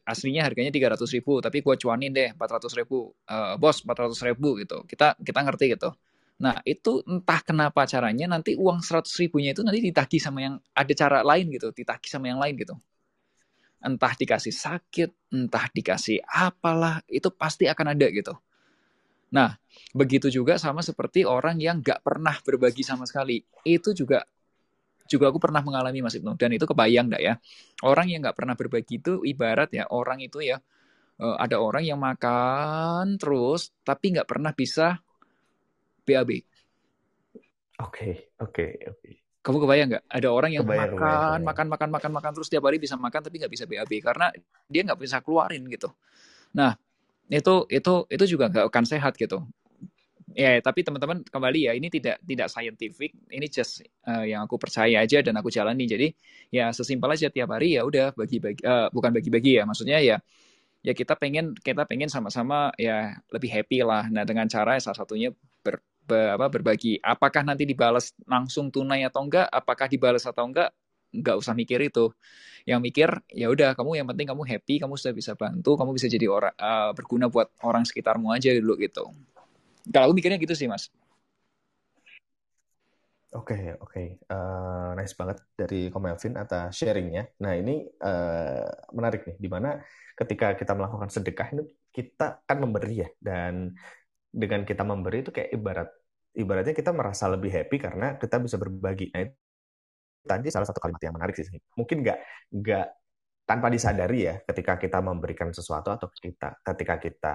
[0.09, 3.12] aslinya harganya tiga ratus ribu tapi gue cuanin deh empat ratus ribu.
[3.29, 4.83] Uh, bos empat ratus ribu gitu.
[4.88, 5.92] Kita kita ngerti gitu.
[6.40, 10.92] Nah itu entah kenapa caranya nanti uang seratus ribunya itu nanti ditagih sama yang ada
[10.97, 11.73] cara lain gitu.
[11.77, 12.77] Ditagih sama yang lain gitu
[13.82, 18.34] entah dikasih sakit entah dikasih apalah itu pasti akan ada gitu
[19.32, 19.58] nah
[19.92, 24.24] begitu juga sama seperti orang yang gak pernah berbagi sama sekali itu juga
[25.06, 27.34] juga aku pernah mengalami Mas Ibnu dan itu kebayang enggak ya
[27.86, 30.58] orang yang nggak pernah berbagi itu ibarat ya orang itu ya
[31.22, 34.98] uh, ada orang yang makan terus tapi nggak pernah bisa
[36.06, 36.30] BAB.
[37.82, 39.25] Oke oke oke.
[39.46, 41.42] Kamu kebayang nggak ada orang yang kebayang, makan kebayang.
[41.46, 44.26] makan makan makan makan terus tiap hari bisa makan tapi nggak bisa BAB karena
[44.66, 45.87] dia nggak bisa keluarin gitu.
[46.59, 46.74] Nah
[47.30, 49.46] itu itu itu juga nggak akan sehat gitu
[50.37, 55.00] ya tapi teman-teman kembali ya ini tidak tidak scientific ini just uh, yang aku percaya
[55.00, 56.12] aja dan aku jalani jadi
[56.52, 60.20] ya sesimpel aja tiap hari ya udah bagi-bagi uh, bukan bagi-bagi ya maksudnya ya
[60.85, 65.32] ya kita pengen kita pengen sama-sama ya lebih happy lah nah dengan cara salah satunya
[65.64, 67.03] ber, ber, apa, berbagi.
[67.03, 69.51] Apakah nanti dibalas langsung tunai atau enggak?
[69.51, 70.71] Apakah dibalas atau enggak?
[71.11, 72.12] Enggak usah mikir itu.
[72.66, 76.07] Yang mikir ya udah kamu yang penting kamu happy, kamu sudah bisa bantu, kamu bisa
[76.11, 79.11] jadi orang uh, berguna buat orang sekitarmu aja dulu gitu.
[79.87, 80.90] Kalau mikirnya gitu sih mas.
[83.37, 83.92] Oke, okay, oke.
[83.92, 84.07] Okay.
[84.33, 87.29] Uh, nice banget dari Ko Melvin atas sharingnya.
[87.45, 88.64] Nah, ini uh,
[88.97, 89.77] menarik nih, di mana
[90.16, 93.77] ketika kita melakukan sedekah itu kita kan memberi ya, dan
[94.33, 95.88] dengan kita memberi itu kayak ibarat
[96.37, 99.09] ibaratnya kita merasa lebih happy karena kita bisa berbagi.
[99.11, 99.35] Nah, itu
[100.27, 101.49] tadi salah satu kalimat yang menarik sih.
[101.79, 102.18] Mungkin nggak
[102.53, 102.87] nggak
[103.46, 107.35] tanpa disadari ya, ketika kita memberikan sesuatu atau kita ketika kita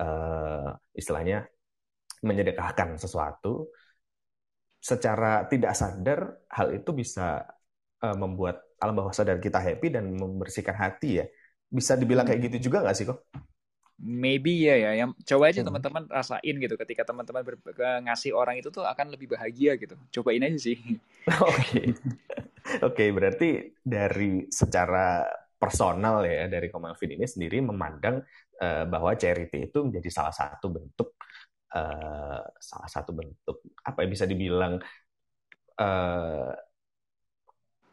[0.00, 1.46] uh, istilahnya
[2.24, 3.70] menyedekahkan sesuatu,
[4.80, 7.44] secara tidak sadar hal itu bisa
[8.02, 11.26] uh, membuat alam bawah sadar kita happy dan membersihkan hati ya.
[11.70, 13.30] Bisa dibilang kayak gitu juga nggak sih kok?
[14.00, 14.90] Maybe ya ya.
[15.04, 15.68] Yang coba aja hmm.
[15.68, 17.44] teman-teman rasain gitu ketika teman-teman
[18.08, 19.94] ngasih orang itu tuh akan lebih bahagia gitu.
[20.20, 20.80] Cobain aja sih.
[21.28, 21.92] Oke.
[22.80, 23.48] Oke, okay, berarti
[23.84, 25.24] dari secara
[25.60, 28.24] personal ya dari Komalvin ini sendiri memandang
[28.64, 31.20] uh, bahwa charity itu menjadi salah satu bentuk
[31.76, 34.80] uh, salah satu bentuk apa ya bisa dibilang
[35.76, 36.52] uh,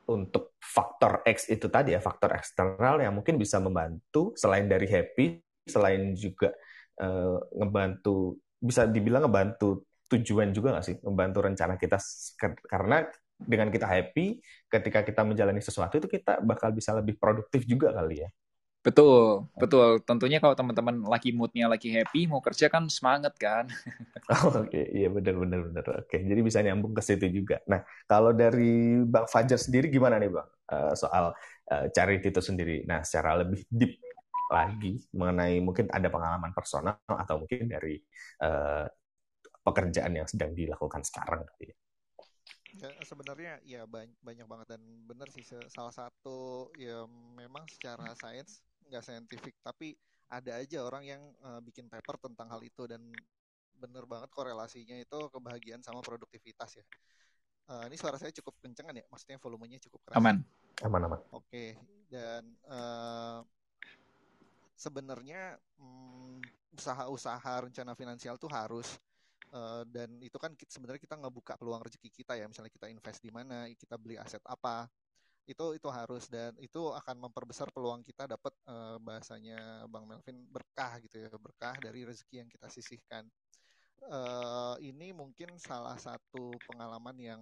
[0.08, 5.47] untuk faktor X itu tadi ya faktor eksternal yang mungkin bisa membantu selain dari happy
[5.68, 6.56] selain juga
[7.04, 12.00] uh, ngebantu bisa dibilang ngebantu tujuan juga nggak sih membantu rencana kita
[12.66, 13.06] karena
[13.38, 18.26] dengan kita happy ketika kita menjalani sesuatu itu kita bakal bisa lebih produktif juga kali
[18.26, 18.30] ya
[18.88, 20.00] Betul, betul.
[20.08, 23.68] Tentunya kalau teman-teman lagi moodnya lagi happy, mau kerja kan semangat kan.
[24.28, 24.86] Oh, Oke, okay.
[24.92, 26.04] iya benar benar benar.
[26.04, 26.20] Oke, okay.
[26.28, 27.64] jadi bisa nyambung ke situ juga.
[27.64, 27.80] Nah,
[28.12, 31.32] kalau dari Bang Fajar sendiri gimana nih Bang uh, soal
[31.72, 32.84] uh, charity itu sendiri?
[32.84, 34.04] Nah, secara lebih deep
[34.48, 38.00] lagi mengenai mungkin ada pengalaman personal atau mungkin dari
[38.44, 38.88] uh,
[39.68, 41.76] pekerjaan yang sedang dilakukan sekarang ya.
[42.78, 48.62] Ya, sebenarnya ya banyak, banyak banget dan benar sih salah satu ya memang secara sains
[48.88, 49.98] nggak saintifik tapi
[50.30, 53.02] ada aja orang yang uh, bikin paper tentang hal itu dan
[53.78, 56.86] bener banget korelasinya itu kebahagiaan sama produktivitas ya.
[57.68, 60.18] Uh, ini suara saya cukup kencengan ya, maksudnya volumenya cukup keras.
[60.20, 60.40] Aman,
[60.88, 61.20] aman, aman.
[61.36, 61.70] Oke, okay.
[62.08, 63.44] dan uh,
[64.78, 66.38] sebenarnya um,
[66.78, 69.02] usaha-usaha rencana finansial tuh harus
[69.50, 73.34] uh, dan itu kan sebenarnya kita ngebuka peluang rezeki kita ya, misalnya kita invest di
[73.34, 74.86] mana, kita beli aset apa,
[75.48, 76.28] itu itu harus.
[76.28, 81.76] Dan itu akan memperbesar peluang kita dapat uh, bahasanya Bang Melvin berkah gitu ya berkah
[81.80, 83.26] dari rezeki yang kita sisihkan.
[84.08, 87.42] Uh, ini mungkin salah satu pengalaman yang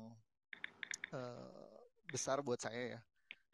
[1.11, 3.01] uh, besar buat saya ya.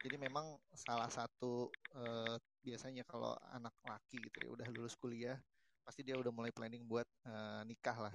[0.02, 5.36] Jadi memang salah satu uh, biasanya kalau anak laki gitu ya udah lulus kuliah
[5.82, 8.14] pasti dia udah mulai planning buat uh, nikah lah.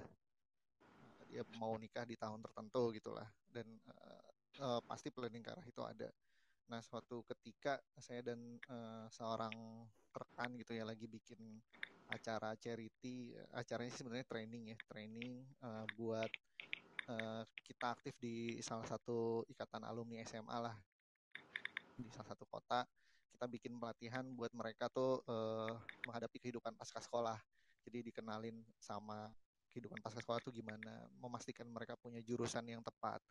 [1.28, 4.28] Dia mau nikah di tahun tertentu gitulah dan uh,
[4.64, 6.08] uh, pasti planning ke arah itu ada.
[6.68, 9.52] Nah, suatu ketika saya dan uh, seorang
[10.12, 11.60] rekan gitu ya lagi bikin
[12.08, 16.28] acara charity, acaranya sebenarnya training ya, training uh, buat
[17.08, 20.76] uh, kita aktif di salah satu ikatan alumni SMA lah.
[21.96, 22.84] Di salah satu kota.
[23.38, 25.78] Kita bikin pelatihan buat mereka tuh uh,
[26.10, 27.38] menghadapi kehidupan pasca sekolah.
[27.86, 29.30] Jadi dikenalin sama
[29.70, 33.22] kehidupan pasca sekolah tuh gimana, memastikan mereka punya jurusan yang tepat,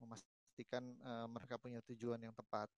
[0.00, 2.72] memastikan uh, mereka punya tujuan yang tepat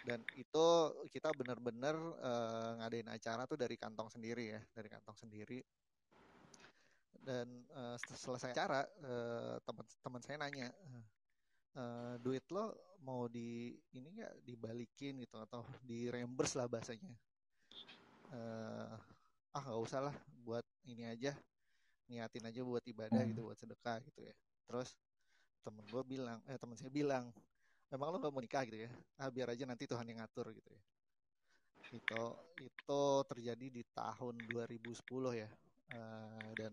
[0.00, 0.66] dan itu
[1.12, 1.92] kita benar-benar
[2.24, 5.60] uh, ngadain acara tuh dari kantong sendiri ya dari kantong sendiri
[7.20, 10.72] dan uh, selesai acara uh, teman-teman saya nanya
[11.76, 17.12] uh, duit lo mau di ini nggak dibalikin gitu atau di reimburse lah bahasanya.
[18.30, 18.94] Uh,
[19.50, 21.34] ah nggak usah lah buat ini aja
[22.06, 24.34] niatin aja buat ibadah gitu buat sedekah gitu ya.
[24.66, 24.94] Terus
[25.62, 27.30] temen gue bilang eh teman saya bilang
[27.90, 28.62] memang lo gak mau nikah?
[28.66, 28.90] gitu ya.
[29.18, 30.82] Ah biar aja nanti Tuhan yang ngatur gitu ya.
[31.90, 32.24] Itu
[32.62, 34.98] itu terjadi di tahun 2010
[35.38, 35.50] ya.
[35.90, 36.70] Uh, dan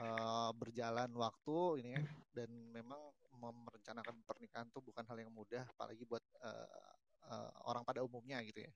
[0.00, 3.00] uh, berjalan waktu ini ya dan memang
[3.40, 6.92] merencanakan pernikahan tuh bukan hal yang mudah apalagi buat uh,
[7.30, 8.72] uh, orang pada umumnya gitu ya.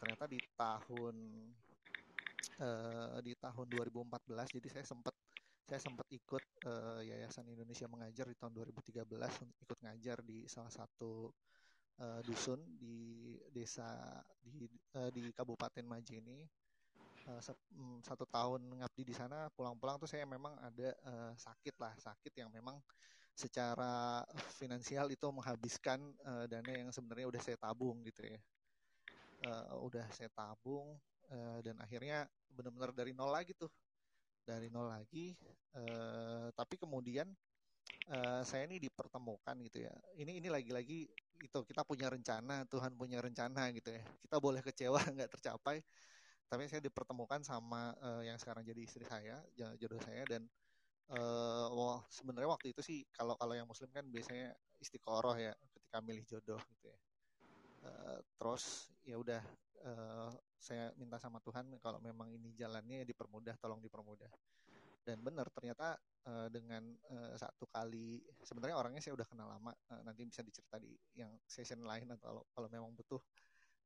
[0.00, 1.16] Ternyata di tahun
[2.60, 5.14] uh, di tahun 2014 jadi saya sempat
[5.70, 9.06] saya sempat ikut uh, Yayasan Indonesia Mengajar di tahun 2013
[9.62, 11.30] ikut ngajar di salah satu
[12.02, 14.66] uh, dusun di desa di
[14.98, 16.50] uh, di Kabupaten Majene.
[17.28, 17.38] Uh,
[18.00, 22.48] satu tahun ngabdi di sana pulang-pulang tuh saya memang ada uh, sakit lah sakit yang
[22.48, 22.80] memang
[23.40, 24.20] secara
[24.60, 28.40] finansial itu menghabiskan uh, dana yang sebenarnya udah saya tabung gitu ya.
[29.40, 31.00] Uh, udah saya tabung
[31.32, 33.72] uh, dan akhirnya benar-benar dari nol lagi tuh.
[34.44, 35.32] Dari nol lagi
[35.76, 37.28] uh, tapi kemudian
[38.12, 39.94] uh, saya ini dipertemukan gitu ya.
[40.20, 41.08] Ini ini lagi-lagi
[41.40, 44.04] itu kita punya rencana Tuhan punya rencana gitu ya.
[44.20, 45.80] Kita boleh kecewa nggak tercapai
[46.50, 49.38] tapi saya dipertemukan sama uh, yang sekarang jadi istri saya
[49.78, 50.50] jodoh saya dan
[51.10, 55.98] uh, wah sebenarnya waktu itu sih kalau kalau yang muslim kan biasanya istiqoroh ya ketika
[56.02, 56.98] milih jodoh gitu ya.
[57.80, 59.40] Uh, terus ya udah
[59.88, 64.30] uh, saya minta sama Tuhan kalau memang ini jalannya dipermudah tolong dipermudah.
[65.00, 65.96] Dan benar ternyata
[66.28, 70.76] uh, dengan uh, satu kali sebenarnya orangnya saya udah kenal lama uh, nanti bisa dicerita
[70.76, 73.20] di yang session lain atau kalau, kalau memang butuh.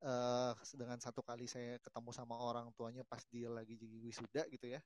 [0.04, 4.68] Uh, dengan satu kali saya ketemu sama orang tuanya pas dia lagi jadi wisuda gitu
[4.68, 4.76] ya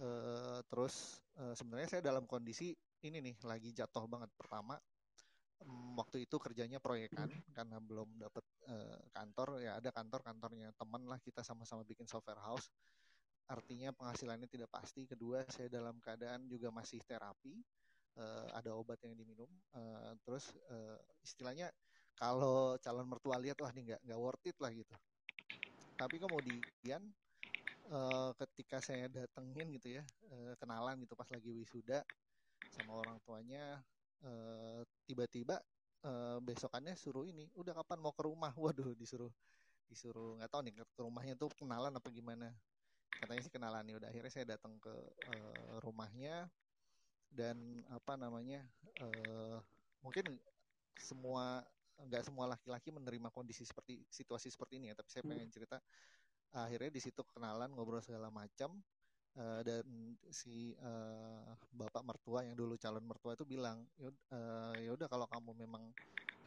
[0.00, 4.30] uh, terus uh, sebenarnya saya dalam kondisi ini nih lagi jatuh banget.
[4.34, 4.78] Pertama
[5.98, 9.62] waktu itu kerjanya proyekan karena belum dapat uh, kantor.
[9.62, 12.70] Ya ada kantor kantornya teman lah kita sama-sama bikin software house.
[13.48, 15.08] Artinya penghasilannya tidak pasti.
[15.08, 17.58] Kedua saya dalam keadaan juga masih terapi.
[18.18, 19.46] Uh, ada obat yang diminum.
[19.70, 21.70] Uh, terus uh, istilahnya
[22.18, 24.94] kalau calon mertua lihat wah ini nggak nggak worth it lah gitu.
[25.94, 27.02] Tapi kemudian
[27.90, 32.04] uh, ketika saya datengin gitu ya uh, kenalan gitu pas lagi wisuda
[32.72, 33.80] sama orang tuanya
[35.06, 35.56] tiba tiba-tiba
[36.02, 39.30] uh, besokannya suruh ini udah kapan mau ke rumah waduh disuruh
[39.88, 42.52] disuruh nggak tahu nih ke rumahnya tuh kenalan apa gimana
[43.18, 44.92] katanya sih kenalan nih udah akhirnya saya datang ke
[45.32, 46.46] uh, rumahnya
[47.32, 47.56] dan
[47.88, 48.62] apa namanya
[49.00, 49.58] uh,
[50.04, 50.36] mungkin
[51.00, 51.64] semua
[51.98, 55.30] nggak semua laki-laki menerima kondisi seperti situasi seperti ini ya tapi saya hmm.
[55.34, 55.76] pengen cerita
[56.56, 58.80] akhirnya di situ kenalan ngobrol segala macam
[59.36, 59.84] uh, dan
[60.32, 63.84] si uh, bapak mertua yang dulu calon mertua itu bilang
[64.80, 65.92] ya udah kalau kamu memang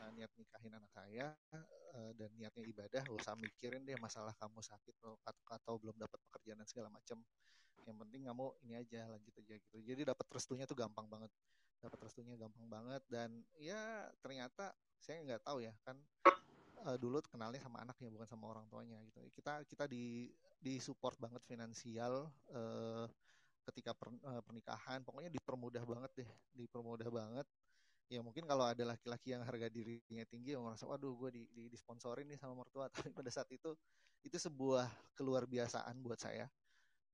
[0.02, 4.60] uh, niat nikahin anak saya uh, dan niatnya ibadah gak usah mikirin deh masalah kamu
[4.64, 7.22] sakit atau, atau belum dapat pekerjaan dan segala macam.
[7.82, 9.78] Yang penting kamu ini aja lanjut aja gitu.
[9.82, 11.32] Jadi dapat restunya tuh gampang banget.
[11.82, 14.70] Dapat restunya gampang banget dan ya ternyata
[15.02, 15.98] saya nggak tahu ya kan
[16.86, 19.22] uh, dulu kenalnya sama anaknya bukan sama orang tuanya gitu.
[19.34, 20.30] Kita kita di
[20.62, 23.06] di support banget finansial uh,
[23.70, 27.48] ketika per, uh, pernikahan, pokoknya dipermudah banget deh, dipermudah banget.
[28.12, 31.64] Ya mungkin kalau ada laki-laki yang harga dirinya tinggi, yang merasa waduh gue di, di
[31.72, 33.72] disponsorin nih sama mertua, tapi pada saat itu
[34.22, 34.86] itu sebuah
[35.18, 36.46] keluar biasaan buat saya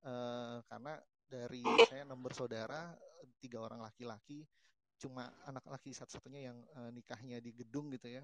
[0.03, 2.95] uh, karena dari saya enam bersaudara
[3.39, 4.47] tiga orang laki-laki
[4.97, 8.23] cuma anak laki satu-satunya yang uh, nikahnya di gedung gitu ya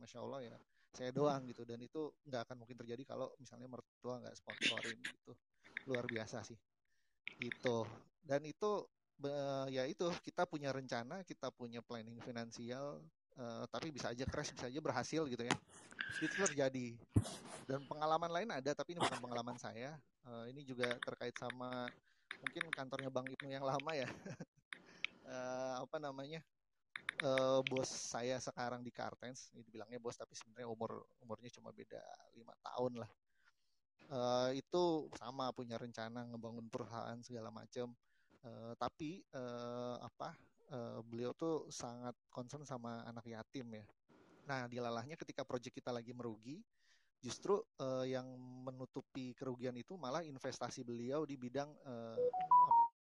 [0.00, 0.56] masya Allah ya
[0.94, 1.66] saya doang gitu.
[1.66, 5.34] Dan itu nggak akan mungkin terjadi kalau misalnya mertua nggak sponsorin gitu.
[5.90, 6.56] Luar biasa sih.
[7.42, 7.78] Gitu.
[8.22, 8.86] Dan itu
[9.70, 12.98] ya itu kita punya rencana kita punya planning finansial
[13.38, 15.54] uh, tapi bisa aja crash bisa aja berhasil gitu ya.
[16.22, 16.94] Itu terjadi.
[17.66, 19.98] Dan pengalaman lain ada tapi ini bukan pengalaman saya.
[20.24, 21.90] Uh, ini juga terkait sama
[22.40, 24.08] mungkin kantornya Bang Ibnu yang lama ya.
[25.26, 26.40] Uh, apa namanya
[27.24, 32.00] uh, bos saya sekarang di Kartens, ini dibilangnya bos tapi sebenarnya umur umurnya cuma beda
[32.36, 33.10] lima tahun lah.
[34.12, 37.96] Uh, itu sama punya rencana ngebangun perusahaan segala macam.
[38.44, 40.36] Uh, tapi uh, apa
[40.68, 43.84] uh, beliau tuh sangat concern sama anak yatim ya.
[44.44, 46.60] Nah dilalahnya ketika proyek kita lagi merugi,
[47.24, 48.28] justru uh, yang
[48.68, 52.20] menutupi kerugian itu malah investasi beliau di bidang uh,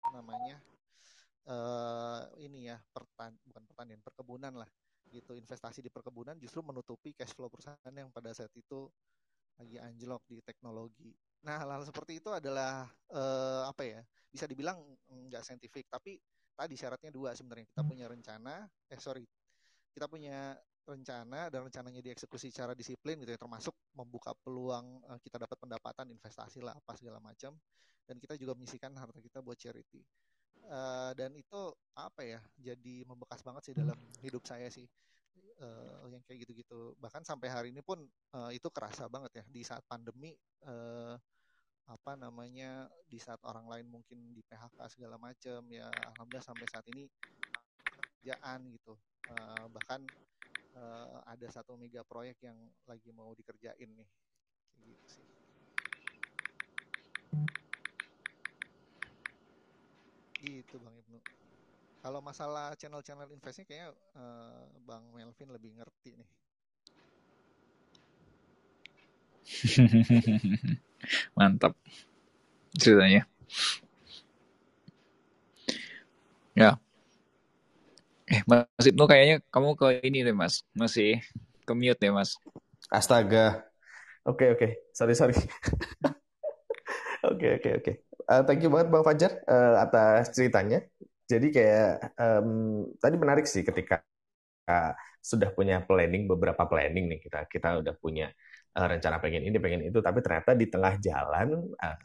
[0.05, 0.61] apa namanya
[1.51, 4.71] uh, ini ya pertan bukan pertanian perkebunan lah
[5.11, 5.35] gitu.
[5.35, 8.87] Investasi di perkebunan justru menutupi cash flow perusahaan yang pada saat itu
[9.59, 11.13] lagi anjlok di teknologi.
[11.45, 14.79] Nah hal-hal seperti itu adalah uh, apa ya bisa dibilang
[15.11, 16.17] nggak saintifik tapi
[16.55, 17.67] tadi syaratnya dua sebenarnya.
[17.69, 19.27] Kita punya rencana eh sorry
[19.91, 20.55] kita punya
[20.87, 26.07] rencana dan rencananya dieksekusi secara disiplin gitu ya termasuk membuka peluang uh, kita dapat pendapatan
[26.15, 27.59] investasi lah apa segala macam.
[28.11, 30.03] Dan kita juga menyisikan harta kita buat charity
[30.69, 31.61] uh, dan itu
[31.97, 34.85] apa ya jadi membekas banget sih dalam hidup saya sih
[35.61, 36.97] uh, yang kayak gitu-gitu.
[37.01, 38.03] Bahkan sampai hari ini pun
[38.37, 40.37] uh, itu kerasa banget ya di saat pandemi
[40.67, 41.17] uh,
[41.91, 46.87] apa namanya di saat orang lain mungkin di PHK segala macam ya alhamdulillah sampai saat
[46.93, 47.09] ini
[48.21, 48.95] kerjaan gitu.
[49.31, 50.03] Uh, bahkan
[50.75, 54.09] uh, ada satu mega proyek yang lagi mau dikerjain nih
[54.75, 55.27] kayak gitu sih
[60.41, 61.21] Gitu Bang Ibnu.
[62.01, 66.29] Kalau masalah channel-channel investnya kayaknya uh, Bang Melvin lebih ngerti nih.
[71.37, 71.77] Mantap
[72.73, 73.29] ceritanya.
[76.57, 76.81] Ya.
[78.31, 80.65] Eh, Mas Ibnu kayaknya kamu ke ini deh, Mas.
[80.73, 81.21] Masih
[81.69, 82.33] ke mute ya, Mas.
[82.89, 83.69] Astaga.
[84.25, 84.59] Oke, okay, oke.
[84.65, 84.71] Okay.
[84.97, 85.37] Sorry, sorry.
[87.21, 87.93] Oke, oke, oke.
[88.31, 90.87] Uh, thank you banget Bang Fajar uh, atas ceritanya.
[91.27, 94.03] Jadi kayak um, tadi menarik sih ketika
[94.71, 98.31] uh, sudah punya planning beberapa planning nih kita kita udah punya
[98.79, 101.99] uh, rencana pengen ini pengen itu tapi ternyata di tengah jalan uh,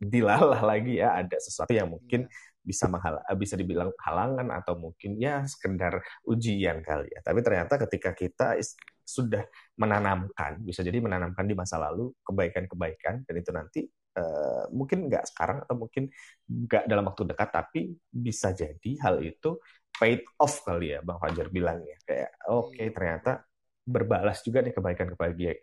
[0.00, 2.24] dilalah lagi ya ada sesuatu yang mungkin
[2.60, 7.20] bisa menghal bisa dibilang halangan atau mungkin ya sekedar ujian kali ya.
[7.20, 8.56] Tapi ternyata ketika kita
[9.04, 9.42] sudah
[9.74, 13.80] menanamkan, bisa jadi menanamkan di masa lalu kebaikan-kebaikan dan itu nanti
[14.16, 16.10] uh, mungkin nggak sekarang atau mungkin
[16.46, 17.80] nggak dalam waktu dekat, tapi
[18.10, 19.58] bisa jadi hal itu
[19.94, 21.96] paid off kali ya, Bang Fajar bilang ya.
[22.02, 23.44] Kayak oke okay, ternyata
[23.84, 24.74] berbalas juga nih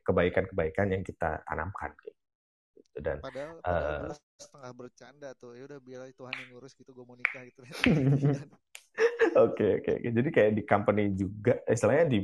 [0.04, 1.92] kebaikan-kebaikan yang kita tanamkan.
[2.02, 2.18] Gitu
[2.98, 7.06] dan padahal, padahal uh, setengah bercanda tuh ya udah biar Tuhan yang ngurus gitu gue
[7.06, 7.62] mau nikah gitu
[9.38, 10.10] Oke oke oke.
[10.10, 12.20] Jadi kayak di company juga, istilahnya di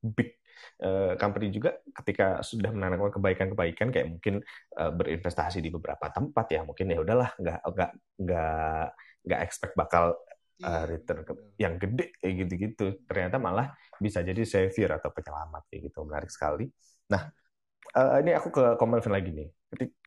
[0.00, 0.40] big
[0.82, 4.40] uh, company juga ketika sudah menanamkan kebaikan-kebaikan kayak mungkin
[4.76, 7.90] uh, berinvestasi di beberapa tempat ya mungkin ya udahlah nggak nggak
[8.22, 8.86] nggak
[9.26, 10.14] nggak expect bakal
[10.64, 12.86] uh, return ke, yang gede kayak gitu-gitu.
[13.04, 15.98] Ternyata malah bisa jadi savior atau penyelamat kayak gitu.
[16.06, 16.70] Menarik sekali.
[17.12, 17.22] Nah,
[17.96, 19.48] uh, ini aku ke Komelvin lagi nih.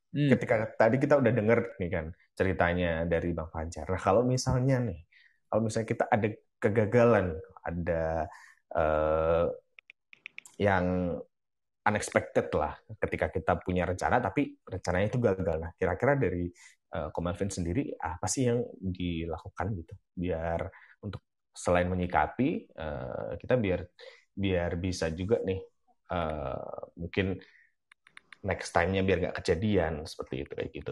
[0.09, 0.29] Hmm.
[0.33, 3.85] Ketika tadi kita udah denger nih kan ceritanya dari Bang Fajar.
[3.85, 4.99] Nah, kalau misalnya nih,
[5.45, 6.27] kalau misalnya kita ada
[6.57, 7.27] kegagalan,
[7.61, 8.25] ada
[8.73, 9.45] uh,
[10.59, 11.15] yang
[11.79, 15.57] unexpected lah ketika kita punya rencana tapi rencananya itu gagal.
[15.57, 16.51] Nah, kira-kira dari
[16.93, 20.67] uh, Komelvin sendiri apa sih yang dilakukan gitu biar
[21.01, 21.23] untuk
[21.55, 23.81] selain menyikapi uh, kita biar
[24.35, 25.59] biar bisa juga nih
[26.13, 27.35] uh, mungkin
[28.45, 30.91] next time-nya biar nggak kejadian seperti itu kayak gitu.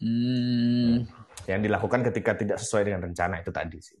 [0.00, 1.04] Hmm.
[1.44, 3.98] Yang dilakukan ketika tidak sesuai dengan rencana itu tadi sih.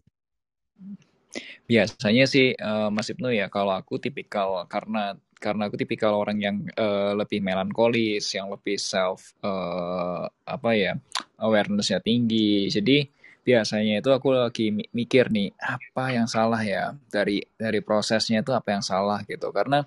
[1.66, 6.56] Biasanya sih uh, Mas Ibnu ya kalau aku tipikal karena karena aku tipikal orang yang
[6.76, 10.92] uh, lebih melankolis, yang lebih self uh, apa ya
[11.40, 12.68] awarenessnya tinggi.
[12.68, 13.08] Jadi
[13.40, 18.68] biasanya itu aku lagi mikir nih apa yang salah ya dari dari prosesnya itu apa
[18.76, 19.48] yang salah gitu.
[19.48, 19.80] Karena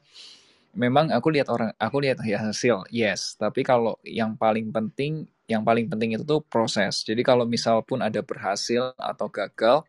[0.73, 3.37] memang aku lihat orang aku lihat ya hasil yes.
[3.37, 7.05] Tapi kalau yang paling penting yang paling penting itu tuh proses.
[7.05, 9.85] Jadi kalau misal pun ada berhasil atau gagal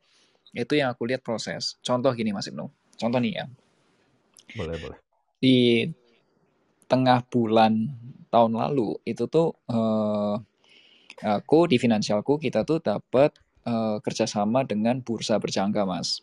[0.55, 2.65] itu yang aku lihat proses contoh gini Mas Ibnu
[2.97, 3.45] contoh nih ya
[4.55, 4.99] boleh boleh
[5.43, 5.85] di
[6.87, 7.91] tengah bulan
[8.31, 10.39] tahun lalu itu tuh uh,
[11.23, 13.35] aku di finansialku kita tuh dapat
[13.67, 16.23] uh, kerjasama dengan bursa berjangka mas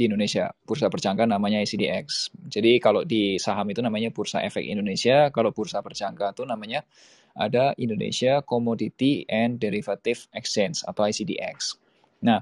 [0.00, 0.48] di Indonesia.
[0.64, 2.32] Bursa berjangka namanya ICDX.
[2.48, 6.88] Jadi kalau di saham itu namanya Bursa Efek Indonesia, kalau bursa berjangka itu namanya
[7.36, 11.76] ada Indonesia Commodity and Derivative Exchange atau ICDX.
[12.24, 12.40] Nah,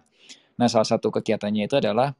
[0.58, 2.12] nah salah satu kegiatannya itu adalah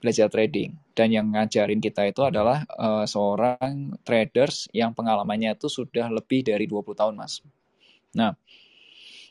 [0.00, 0.74] belajar trading.
[0.96, 6.64] Dan yang ngajarin kita itu adalah uh, seorang traders yang pengalamannya itu sudah lebih dari
[6.64, 7.44] 20 tahun, Mas.
[8.16, 8.34] Nah,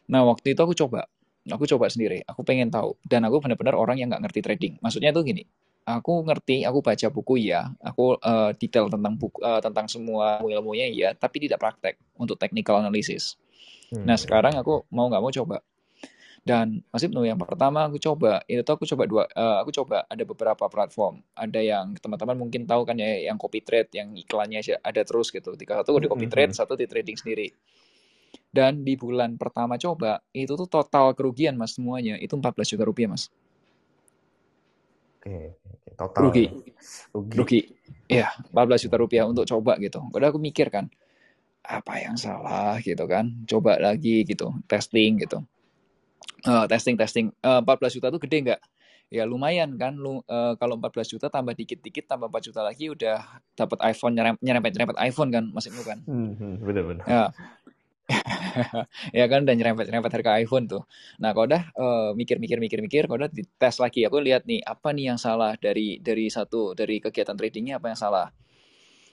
[0.06, 1.10] nah waktu itu aku coba.
[1.50, 2.22] Aku coba sendiri.
[2.30, 2.94] Aku pengen tahu.
[3.02, 4.74] Dan aku benar-benar orang yang nggak ngerti trading.
[4.80, 5.44] Maksudnya tuh gini.
[5.90, 10.86] Aku ngerti aku baca buku ya aku uh, detail tentang buku uh, tentang semua ilmunya
[10.94, 13.42] ya tapi tidak praktek untuk technical analysis.
[13.90, 14.06] Hmm.
[14.06, 15.66] nah sekarang aku mau nggak mau coba
[16.48, 20.08] dan Mas Ibnu yang pertama aku coba itu tuh aku coba dua uh, aku coba
[20.08, 24.64] ada beberapa platform ada yang teman-teman mungkin tahu kan ya yang copy trade yang iklannya
[24.82, 27.48] ada terus gitu tiga satu di copy trade satu di trading sendiri
[28.50, 33.10] dan di bulan pertama coba, itu tuh total kerugian mas semuanya, itu 14 juta rupiah
[33.10, 33.30] mas.
[35.22, 35.54] Oke,
[35.94, 36.22] total.
[36.26, 36.46] Rugi.
[37.14, 37.36] Rugi.
[37.38, 37.62] Rugi.
[38.10, 40.02] Iya, 14 juta rupiah untuk coba gitu.
[40.10, 40.90] Udah aku mikir kan,
[41.62, 43.30] apa yang salah gitu kan.
[43.46, 45.46] Coba lagi gitu, testing gitu.
[46.48, 47.32] Uh, testing, testing.
[47.44, 48.62] Uh, 14 juta tuh gede nggak?
[49.10, 53.42] ya lumayan kan lu uh, kalau 14 juta tambah dikit-dikit tambah 4 juta lagi udah
[53.58, 56.00] dapat iPhone nyerempet nyerempet iPhone kan Mas Ibnu kan.
[56.06, 57.06] Hmm, hmm, bener bener.
[57.10, 57.26] Ya.
[59.22, 60.82] ya kan dan nyerempet-nyerempet harga iPhone tuh.
[61.22, 65.20] Nah, kalau udah uh, mikir-mikir-mikir-mikir, kalau udah dites lagi, aku lihat nih apa nih yang
[65.22, 68.34] salah dari dari satu dari kegiatan tradingnya apa yang salah.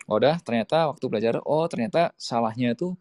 [0.00, 2.96] Kalau udah ternyata waktu belajar, oh ternyata salahnya tuh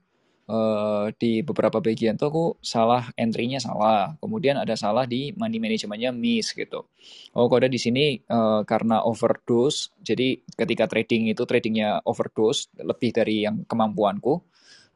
[0.50, 4.14] uh, di beberapa bagian tuh aku salah entry-nya salah.
[4.22, 6.86] Kemudian ada salah di money manajemennya miss gitu.
[7.34, 9.94] Oh, udah di sini uh, karena overdose.
[10.02, 14.42] Jadi ketika trading itu tradingnya overdose lebih dari yang kemampuanku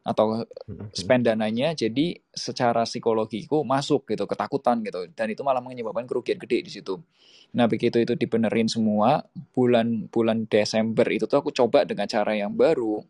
[0.00, 0.96] atau mm-hmm.
[0.96, 6.64] spend dananya jadi secara psikologiku masuk gitu ketakutan gitu dan itu malah menyebabkan kerugian gede
[6.64, 6.96] di situ.
[7.52, 9.20] Nah begitu itu dibenerin semua
[9.52, 13.04] bulan bulan Desember itu tuh aku coba dengan cara yang baru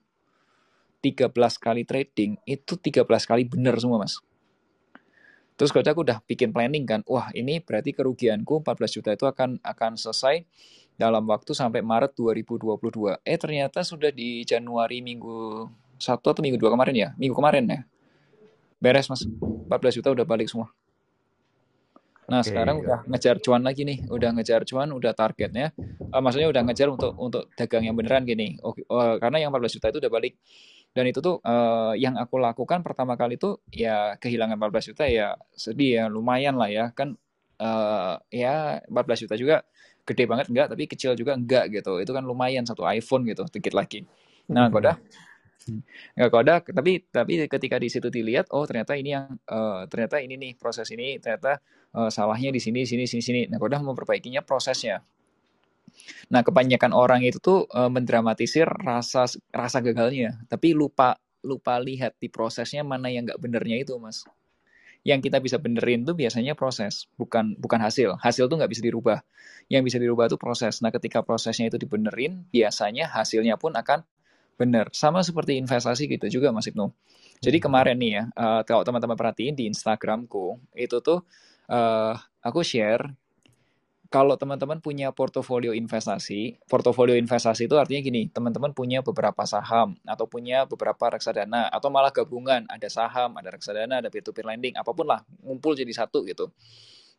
[1.01, 4.21] 13 kali trading itu 13 kali bener semua mas.
[5.57, 9.61] Terus kalau aku udah bikin planning kan, wah ini berarti kerugianku 14 juta itu akan
[9.61, 10.45] akan selesai
[10.97, 13.21] dalam waktu sampai Maret 2022.
[13.25, 15.69] Eh ternyata sudah di Januari minggu
[16.01, 17.81] satu atau minggu dua kemarin ya minggu kemarin ya
[18.81, 20.73] beres mas 14 juta udah balik semua.
[22.31, 22.55] Nah, okay.
[22.55, 25.75] sekarang udah ngejar cuan lagi nih, udah ngejar cuan, udah targetnya.
[26.15, 28.55] Uh, maksudnya udah ngejar untuk untuk dagang yang beneran gini.
[28.63, 30.39] Oke, uh, karena yang 14 juta itu udah balik.
[30.91, 35.39] Dan itu tuh uh, yang aku lakukan pertama kali tuh ya kehilangan 14 juta ya
[35.55, 36.91] sedih ya, lumayan lah ya.
[36.91, 37.15] Kan
[37.63, 39.57] uh, ya 14 juta juga
[40.03, 42.03] gede banget enggak, tapi kecil juga enggak gitu.
[42.03, 44.03] Itu kan lumayan satu iPhone gitu, dikit lagi.
[44.51, 44.99] Nah, udah
[46.17, 50.35] nggak koda tapi tapi ketika di situ dilihat oh ternyata ini yang uh, ternyata ini
[50.41, 51.61] nih proses ini ternyata
[51.95, 55.05] uh, salahnya di sini sini sini sini nah koda memperbaikinya prosesnya
[56.33, 62.29] nah kebanyakan orang itu tuh uh, mendramatisir rasa rasa gagalnya tapi lupa lupa lihat di
[62.29, 64.25] prosesnya mana yang nggak benernya itu mas.
[65.01, 68.21] Yang kita bisa benerin tuh biasanya proses bukan bukan hasil.
[68.21, 69.25] Hasil tuh nggak bisa dirubah.
[69.73, 70.85] Yang bisa dirubah itu proses.
[70.85, 74.05] Nah ketika prosesnya itu dibenerin biasanya hasilnya pun akan
[74.61, 76.93] Benar, sama seperti investasi gitu juga Mas Ibnu.
[77.41, 77.65] Jadi hmm.
[77.65, 81.25] kemarin nih ya, uh, kalau teman-teman perhatiin di Instagramku, itu tuh
[81.73, 82.13] uh,
[82.45, 83.09] aku share
[84.11, 90.27] kalau teman-teman punya portofolio investasi, portofolio investasi itu artinya gini, teman-teman punya beberapa saham atau
[90.27, 95.07] punya beberapa reksadana atau malah gabungan, ada saham, ada reksadana, ada peer-to-peer lending, apa pun
[95.07, 96.51] lah, ngumpul jadi satu gitu.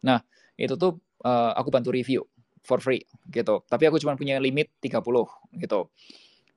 [0.03, 0.19] Nah,
[0.59, 2.27] itu tuh uh, aku bantu review
[2.59, 3.63] for free gitu.
[3.71, 4.99] Tapi aku cuma punya limit 30
[5.63, 5.87] gitu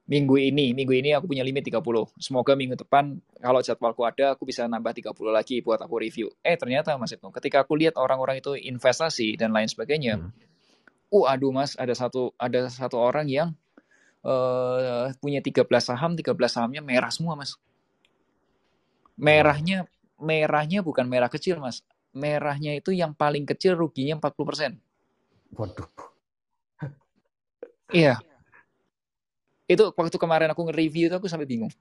[0.05, 1.81] minggu ini, minggu ini aku punya limit 30.
[2.21, 6.29] Semoga minggu depan kalau jadwalku ada aku bisa nambah 30 lagi buat aku review.
[6.45, 10.31] Eh ternyata Mas Ibnu, ketika aku lihat orang-orang itu investasi dan lain sebagainya, hmm.
[11.09, 13.57] uh aduh Mas, ada satu ada satu orang yang
[14.29, 17.57] uh, punya 13 saham, 13 sahamnya merah semua Mas.
[19.17, 19.89] Merahnya
[20.21, 21.81] merahnya bukan merah kecil Mas.
[22.13, 24.79] Merahnya itu yang paling kecil ruginya 40%.
[25.57, 25.89] Waduh.
[27.95, 28.21] Iya
[29.65, 31.73] itu waktu kemarin aku nge-review itu aku sampai bingung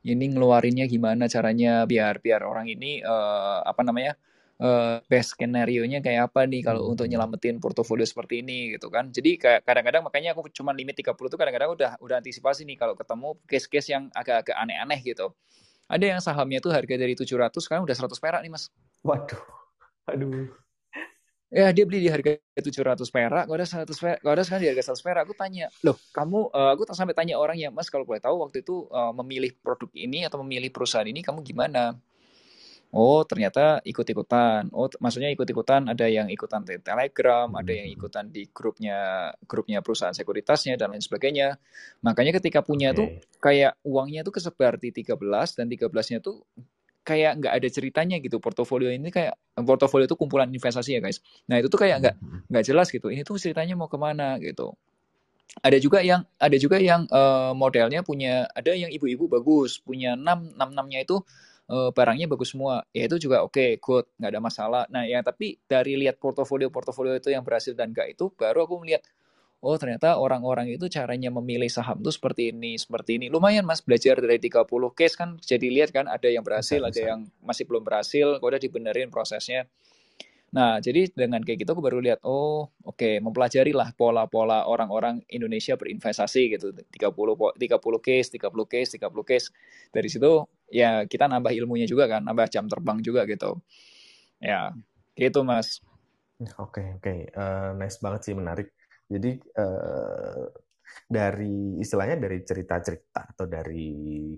[0.00, 4.16] ini ngeluarinnya gimana caranya biar biar orang ini uh, apa namanya
[4.56, 9.12] uh, best skenario-nya kayak apa nih kalau untuk nyelamatin portofolio seperti ini gitu kan.
[9.12, 13.36] Jadi kadang-kadang makanya aku cuma limit 30 tuh kadang-kadang udah udah antisipasi nih kalau ketemu
[13.44, 15.36] case-case yang agak-agak aneh-aneh gitu.
[15.84, 18.72] Ada yang sahamnya tuh harga dari 700 sekarang udah 100 perak nih, Mas.
[19.04, 19.42] Waduh.
[20.08, 20.48] Aduh
[21.50, 24.70] ya dia beli di harga 700 perak, gak ada 100 perak, gak ada sekarang di
[24.70, 25.22] harga 100 perak.
[25.26, 28.62] Aku tanya, loh kamu, uh, aku sampai tanya orang ya, mas kalau boleh tahu waktu
[28.62, 31.98] itu uh, memilih produk ini atau memilih perusahaan ini kamu gimana?
[32.90, 34.66] Oh ternyata ikut-ikutan.
[34.74, 40.10] Oh maksudnya ikut-ikutan ada yang ikutan di Telegram, ada yang ikutan di grupnya grupnya perusahaan
[40.10, 41.54] sekuritasnya dan lain sebagainya.
[42.02, 42.98] Makanya ketika punya okay.
[42.98, 45.14] tuh kayak uangnya tuh kesebar di 13
[45.54, 46.42] dan 13-nya tuh
[47.04, 48.38] kayak nggak ada ceritanya gitu.
[48.38, 51.20] Portofolio ini kayak portofolio itu kumpulan investasi ya guys.
[51.48, 52.40] Nah itu tuh kayak nggak hmm.
[52.52, 53.08] nggak jelas gitu.
[53.08, 54.76] Ini tuh ceritanya mau ke mana gitu.
[55.60, 60.46] Ada juga yang ada juga yang uh, modelnya punya ada yang ibu-ibu bagus punya enam
[60.54, 61.18] enam enamnya itu
[61.66, 62.86] uh, barangnya bagus semua.
[62.94, 64.82] Ya itu juga oke okay, good nggak ada masalah.
[64.94, 68.86] Nah ya tapi dari lihat portofolio portofolio itu yang berhasil dan enggak itu baru aku
[68.86, 69.02] melihat
[69.60, 73.26] oh ternyata orang-orang itu caranya memilih saham tuh seperti ini, seperti ini.
[73.28, 74.64] Lumayan Mas belajar dari 30
[74.96, 77.08] case kan jadi lihat kan ada yang berhasil, bisa, ada bisa.
[77.12, 79.68] yang masih belum berhasil, kok udah dibenerin prosesnya.
[80.50, 85.22] Nah, jadi dengan kayak gitu aku baru lihat, oh oke, okay, mempelajari lah pola-pola orang-orang
[85.30, 86.74] Indonesia berinvestasi gitu.
[86.74, 89.46] 30 30 case, 30 case, 30 case.
[89.94, 93.62] Dari situ ya kita nambah ilmunya juga kan, nambah jam terbang juga gitu.
[94.42, 94.74] Ya,
[95.14, 95.78] gitu Mas.
[96.58, 97.02] Oke, okay, oke.
[97.04, 97.18] Okay.
[97.36, 98.74] Uh, eh, nice banget sih, menarik
[99.10, 100.46] jadi uh,
[101.10, 104.30] dari istilahnya dari cerita-cerita atau dari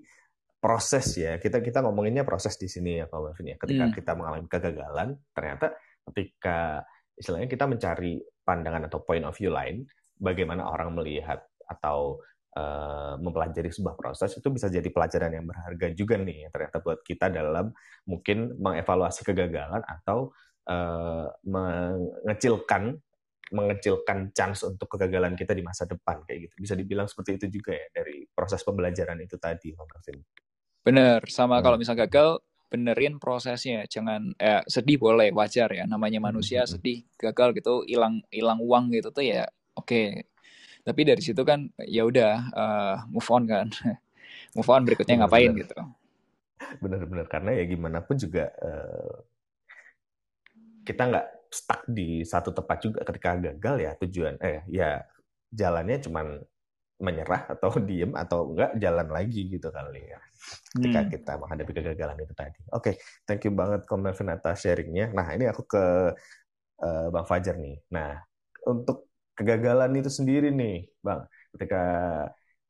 [0.57, 3.93] proses ya kita kita ngomonginnya proses di sini ya Pak Marvin ya ketika hmm.
[3.93, 5.75] kita mengalami kegagalan ternyata
[6.09, 6.81] ketika
[7.13, 9.85] istilahnya kita mencari pandangan atau point of view lain
[10.17, 12.23] bagaimana orang melihat atau
[12.55, 17.27] uh, mempelajari sebuah proses itu bisa jadi pelajaran yang berharga juga nih ternyata buat kita
[17.27, 17.75] dalam
[18.07, 20.31] mungkin mengevaluasi kegagalan atau
[20.71, 22.97] uh, mengecilkan
[23.53, 26.55] mengecilkan chance untuk kegagalan kita di masa depan kayak gitu.
[26.57, 30.17] Bisa dibilang seperti itu juga ya dari proses pembelajaran itu tadi, Pak Marvin.
[30.83, 31.63] Bener, sama hmm.
[31.63, 36.71] kalau misalnya gagal benerin prosesnya, jangan eh, sedih boleh wajar ya, namanya hmm, manusia hmm.
[36.73, 39.45] sedih gagal gitu, hilang hilang uang gitu tuh ya
[39.77, 39.87] oke.
[39.87, 40.27] Okay.
[40.83, 43.71] Tapi dari situ kan ya udah uh, move on kan,
[44.57, 45.61] move on berikutnya bener, ngapain bener.
[45.63, 45.77] gitu.
[46.83, 49.23] Bener-bener karena ya gimana pun juga uh,
[50.83, 55.05] kita nggak stuck di satu tempat juga ketika gagal ya tujuan eh ya
[55.53, 56.41] jalannya cuman
[57.03, 60.19] menyerah atau diem atau enggak jalan lagi gitu kali ya
[60.73, 61.09] ketika hmm.
[61.13, 62.59] kita menghadapi kegagalan itu tadi.
[62.73, 65.13] Oke, okay, thank you banget Melvin atas sharingnya.
[65.15, 65.85] Nah ini aku ke
[66.83, 67.79] uh, Bang Fajar nih.
[67.93, 68.19] Nah
[68.67, 71.25] untuk kegagalan itu sendiri nih Bang,
[71.55, 71.83] ketika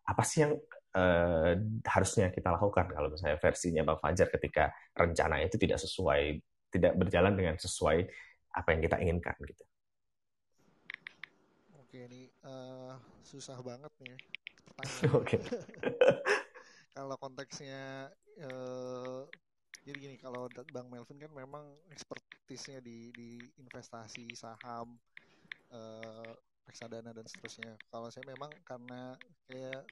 [0.04, 0.54] apa sih yang
[0.96, 1.52] uh,
[1.88, 7.34] harusnya kita lakukan kalau misalnya versinya Bang Fajar ketika rencana itu tidak sesuai, tidak berjalan
[7.34, 8.06] dengan sesuai
[8.54, 9.66] apa yang kita inginkan gitu.
[11.82, 14.18] Oke, ini uh, susah banget nih
[15.20, 15.38] Oke.
[16.98, 18.10] kalau konteksnya
[18.42, 19.26] uh,
[19.84, 24.96] jadi gini kalau Bang Melvin kan memang ekspertisnya di di investasi saham
[25.74, 26.32] uh,
[26.64, 27.76] reksadana dan seterusnya.
[27.92, 29.20] Kalau saya memang karena
[29.52, 29.84] kayak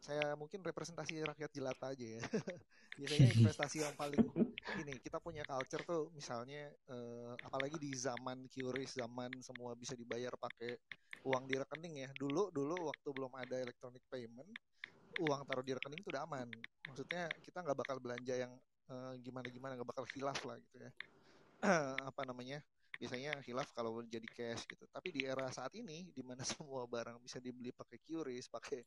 [0.00, 2.22] saya mungkin representasi rakyat jelata aja ya.
[2.98, 4.24] Biasanya investasi yang paling
[4.80, 10.32] ini kita punya culture tuh misalnya uh, apalagi di zaman QRIS zaman semua bisa dibayar
[10.40, 10.80] pakai
[11.24, 12.08] uang di rekening ya.
[12.16, 14.48] Dulu dulu waktu belum ada electronic payment,
[15.20, 16.48] uang taruh di rekening itu udah aman.
[16.88, 18.52] Maksudnya kita nggak bakal belanja yang
[18.88, 20.90] uh, gimana gimana nggak bakal hilaf lah gitu ya.
[22.10, 22.60] apa namanya?
[22.94, 24.86] biasanya hilaf kalau jadi cash gitu.
[24.88, 28.80] Tapi di era saat ini di mana semua barang bisa dibeli pakai QRIS, pakai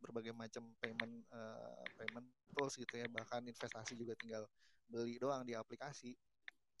[0.00, 2.24] berbagai macam payment uh, payment
[2.56, 4.48] tools gitu ya, bahkan investasi juga tinggal
[4.90, 6.12] beli doang di aplikasi.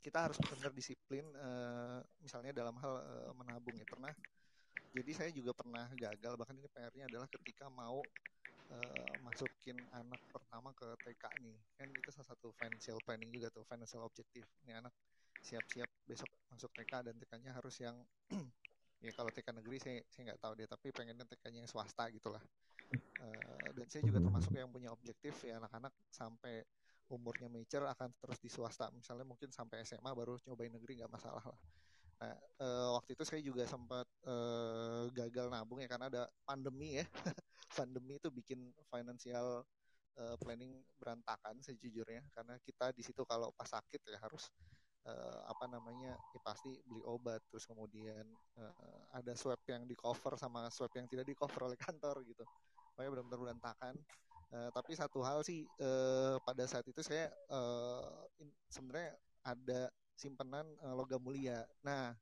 [0.00, 3.86] Kita harus benar disiplin uh, misalnya dalam hal uh, menabung ya.
[3.86, 4.10] Pernah
[4.90, 8.02] jadi saya juga pernah gagal bahkan ini PR-nya adalah ketika mau
[8.74, 11.58] uh, masukin anak pertama ke TK nih.
[11.78, 14.48] Kan itu salah satu financial planning juga tuh, financial objective.
[14.66, 14.90] Ini anak
[15.40, 17.96] siap-siap besok masuk TK dan TK-nya harus yang
[19.04, 22.42] ya kalau TK negeri saya saya nggak tahu deh tapi pengennya TK-nya yang swasta gitulah
[23.24, 26.60] uh, dan saya juga termasuk yang punya objektif ya anak-anak sampai
[27.10, 28.88] umurnya mature akan terus di swasta.
[28.94, 31.58] Misalnya mungkin sampai SMA baru nyobain negeri nggak masalah lah.
[32.20, 37.06] Nah uh, waktu itu saya juga sempat uh, gagal nabung ya karena ada pandemi ya.
[37.78, 39.62] Pandemi itu bikin financial
[40.18, 42.22] uh, planning berantakan sejujurnya.
[42.34, 44.50] Karena kita di situ kalau pas sakit ya harus
[45.06, 48.26] uh, apa namanya ya pasti beli obat terus kemudian
[48.58, 52.44] uh, ada swab yang di cover sama swab yang tidak di cover oleh kantor gitu.
[52.94, 53.94] Makanya benar-benar berantakan
[54.54, 58.26] uh, tapi satu hal sih uh, pada saat itu saya uh,
[58.70, 59.14] sebenarnya
[59.46, 61.64] ada simpenan uh, logam mulia.
[61.80, 62.12] Nah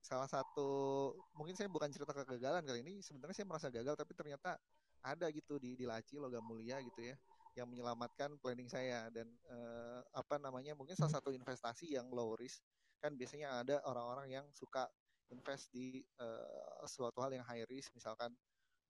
[0.00, 4.56] salah satu mungkin saya bukan cerita kegagalan kali ini sebenarnya saya merasa gagal tapi ternyata
[5.04, 7.14] ada gitu di di laci logam mulia gitu ya
[7.56, 9.08] yang menyelamatkan planning saya.
[9.12, 12.62] Dan uh, apa namanya mungkin salah satu investasi yang low risk
[13.00, 14.88] kan biasanya ada orang-orang yang suka
[15.28, 18.32] invest di uh, suatu hal yang high risk misalkan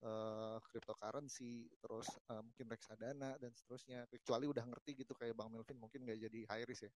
[0.05, 4.05] uh, cryptocurrency terus uh, mungkin reksadana dan seterusnya.
[4.11, 6.93] Kecuali udah ngerti gitu kayak bang Melvin mungkin nggak jadi high risk ya.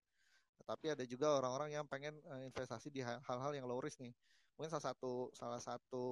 [0.60, 4.12] Tapi ada juga orang-orang yang pengen uh, investasi di hal-hal yang low risk nih.
[4.58, 6.06] Mungkin salah satu salah satu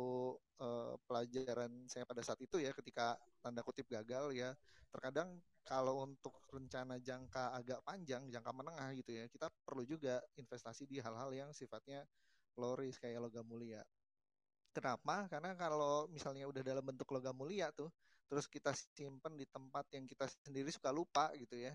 [0.65, 4.57] uh, pelajaran saya pada saat itu ya ketika tanda kutip gagal ya
[4.89, 5.37] terkadang
[5.69, 10.97] kalau untuk rencana jangka agak panjang, jangka menengah gitu ya, kita perlu juga investasi di
[10.97, 12.09] hal-hal yang sifatnya
[12.57, 13.85] low risk kayak logam mulia.
[14.79, 15.27] Kenapa?
[15.27, 17.91] Karena kalau misalnya udah dalam bentuk logam mulia tuh,
[18.31, 21.75] terus kita simpen di tempat yang kita sendiri suka lupa gitu ya,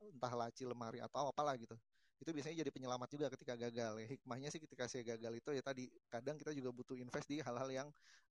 [0.00, 1.76] entah laci, lemari atau apalah gitu.
[2.16, 4.06] Itu biasanya jadi penyelamat juga ketika gagal ya.
[4.08, 7.68] Hikmahnya sih ketika saya gagal itu ya tadi kadang kita juga butuh invest di hal-hal
[7.68, 7.88] yang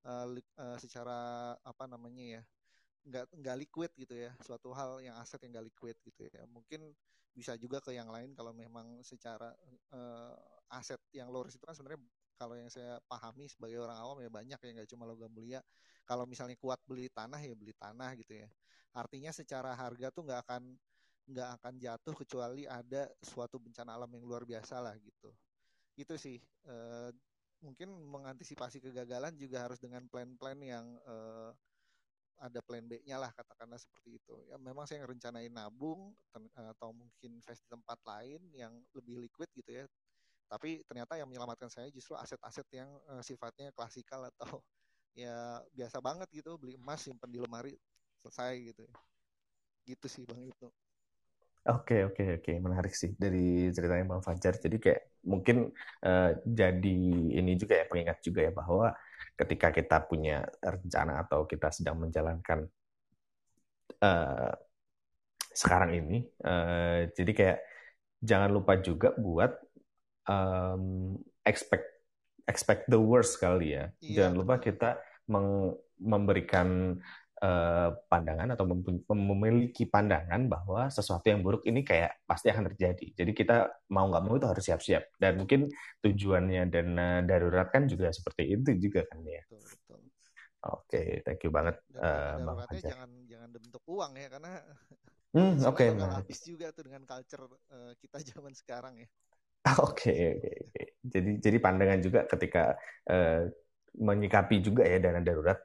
[0.09, 0.25] uh,
[0.57, 2.43] uh, secara apa namanya ya
[3.03, 6.95] nggak nggak liquid gitu ya suatu hal yang aset yang nggak liquid gitu ya mungkin
[7.35, 9.51] bisa juga ke yang lain kalau memang secara
[9.91, 10.33] uh,
[10.71, 11.99] aset yang low risk itu kan sebenarnya
[12.37, 15.59] kalau yang saya pahami sebagai orang awam ya banyak ya nggak cuma logam mulia
[16.03, 18.47] kalau misalnya kuat beli tanah ya beli tanah gitu ya
[18.93, 20.63] artinya secara harga tuh nggak akan
[21.23, 25.31] nggak akan jatuh kecuali ada suatu bencana alam yang luar biasa lah gitu
[25.95, 27.09] itu sih uh,
[27.63, 31.55] mungkin mengantisipasi kegagalan juga harus dengan plan-plan yang uh,
[32.43, 34.35] ada plan B-nya lah katakanlah seperti itu.
[34.51, 36.11] Ya memang saya ngerencanain nabung
[36.51, 39.85] atau mungkin invest di tempat lain yang lebih liquid gitu ya.
[40.47, 44.61] Tapi ternyata yang menyelamatkan saya justru aset-aset yang uh, sifatnya klasikal atau
[45.23, 47.73] ya biasa banget gitu, beli emas simpan di lemari
[48.21, 48.85] selesai gitu.
[49.83, 50.67] Gitu sih Bang itu.
[51.63, 54.59] Oke oke oke menarik sih dari ceritanya Bang Fajar.
[54.59, 55.71] Jadi kayak mungkin
[56.03, 56.99] uh, jadi
[57.39, 58.91] ini juga ya pengingat juga ya bahwa
[59.39, 62.67] ketika kita punya rencana atau kita sedang menjalankan
[64.03, 64.51] uh,
[65.55, 66.27] sekarang ini.
[66.43, 67.59] Uh, jadi kayak
[68.19, 69.55] jangan lupa juga buat
[70.27, 71.87] um, expect
[72.47, 73.91] expect the worst kali ya.
[74.03, 74.27] Iya.
[74.27, 74.99] Jangan lupa kita
[75.31, 76.99] meng, memberikan
[77.43, 78.65] uh, pandangan atau
[79.15, 83.23] memiliki pandangan bahwa sesuatu yang buruk ini kayak pasti akan terjadi.
[83.23, 85.15] Jadi kita mau nggak mau itu harus siap-siap.
[85.19, 85.71] Dan mungkin
[86.03, 89.43] tujuannya dana darurat kan juga seperti itu juga kan ya.
[89.47, 89.99] Betul, betul.
[90.63, 92.63] Oke, okay, thank you banget, uh, Bang.
[92.71, 94.63] Jangan jangan bentuk uang ya, karena
[95.35, 95.75] hmm, oke.
[95.75, 99.07] Okay, habis juga tuh dengan culture uh, kita zaman sekarang ya.
[99.79, 100.85] Oke, okay, oke, okay, okay.
[101.07, 102.75] Jadi jadi pandangan juga ketika
[103.07, 103.47] uh,
[103.95, 105.55] menyikapi juga ya dana darurat,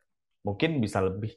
[0.47, 1.35] mungkin bisa lebih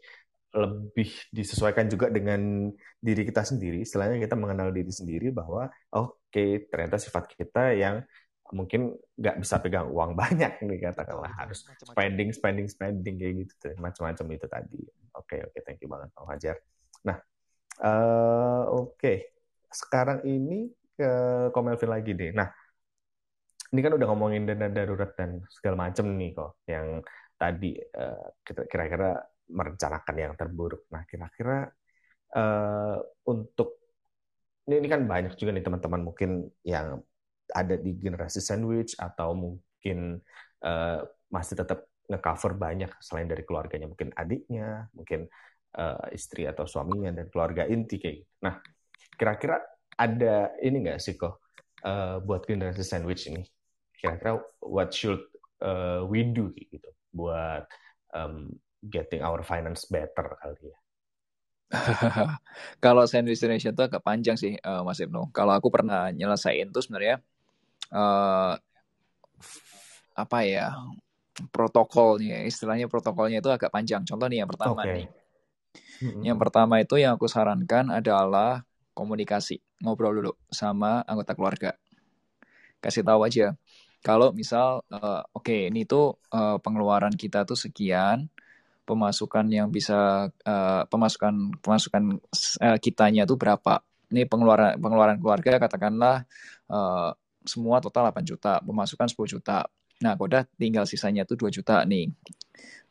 [0.51, 2.70] lebih disesuaikan juga dengan
[3.01, 3.82] diri kita sendiri.
[3.82, 8.05] Istilahnya kita mengenal diri sendiri bahwa oke okay, ternyata sifat kita yang
[8.51, 14.26] mungkin nggak bisa pegang uang banyak nih katakanlah harus spending spending spending kayak gitu macam-macam
[14.38, 14.82] itu tadi.
[15.18, 16.57] Oke okay, oke okay, thank you banget Pak Fajar.
[17.07, 17.18] Nah
[17.82, 19.18] uh, oke okay.
[19.72, 20.68] sekarang ini
[21.02, 21.12] ke
[21.49, 22.32] Komelvin lagi deh.
[22.38, 22.47] Nah
[23.72, 26.99] ini kan udah ngomongin dana darurat dan segala macam nih kok yang
[27.39, 29.18] tadi uh, kira-kira
[29.52, 30.88] merencanakan yang terburuk.
[30.93, 31.68] Nah, kira-kira
[32.36, 32.97] uh,
[33.28, 33.82] untuk
[34.70, 37.02] ini, ini kan banyak juga nih teman-teman mungkin yang
[37.52, 40.22] ada di generasi sandwich atau mungkin
[40.64, 45.28] uh, masih tetap ngecover banyak selain dari keluarganya, mungkin adiknya, mungkin
[45.80, 48.34] uh, istri atau suaminya dan keluarga inti kayak gitu.
[48.43, 48.60] Nah,
[49.16, 49.60] kira-kira
[50.02, 51.38] ada ini nggak sih kok
[51.86, 53.45] uh, buat generasi sandwich ini?
[53.93, 55.22] Kira-kira what should
[55.62, 57.70] uh, we do gitu buat
[58.18, 58.49] um,
[58.89, 60.78] getting our finance better kali ya.
[62.84, 65.30] kalau sandwich destination itu agak panjang sih uh, Mas Ibnu.
[65.32, 67.22] Kalau aku pernah nyelesain tuh sebenarnya
[67.93, 68.58] uh,
[70.18, 70.76] apa ya
[71.54, 74.04] protokolnya, istilahnya protokolnya itu agak panjang.
[74.04, 74.91] Contoh nih yang pertama okay.
[74.91, 75.08] nih.
[76.28, 81.72] Yang pertama itu yang aku sarankan adalah komunikasi, ngobrol dulu sama anggota keluarga.
[82.82, 83.56] Kasih tahu aja.
[84.02, 88.26] Kalau misal, uh, oke okay, ini tuh uh, pengeluaran kita tuh sekian,
[88.82, 92.18] pemasukan yang bisa uh, pemasukan pemasukan
[92.66, 93.86] uh, kitanya tuh berapa.
[94.12, 96.26] Ini pengeluaran pengeluaran keluarga katakanlah
[96.68, 97.14] uh,
[97.46, 99.70] semua total 8 juta, pemasukan 10 juta.
[100.02, 102.10] Nah, kau udah tinggal sisanya tuh 2 juta nih.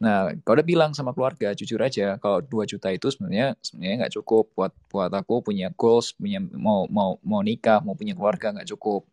[0.01, 4.15] Nah, kau udah bilang sama keluarga, jujur aja, kalau 2 juta itu sebenarnya sebenarnya nggak
[4.23, 8.69] cukup buat buat aku punya goals, punya mau mau mau nikah, mau punya keluarga nggak
[8.73, 9.05] cukup.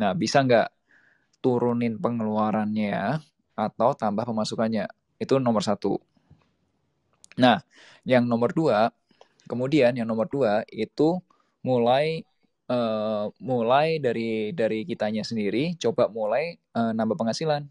[0.00, 0.68] Nah, bisa nggak
[1.44, 3.22] turunin pengeluarannya
[3.54, 4.90] atau tambah pemasukannya?
[5.20, 6.00] Itu nomor satu.
[7.36, 7.60] Nah,
[8.08, 8.90] yang nomor dua,
[9.46, 11.20] kemudian yang nomor dua itu
[11.62, 12.24] mulai
[12.70, 17.66] uh, mulai dari dari kitanya sendiri, coba mulai uh, nambah penghasilan.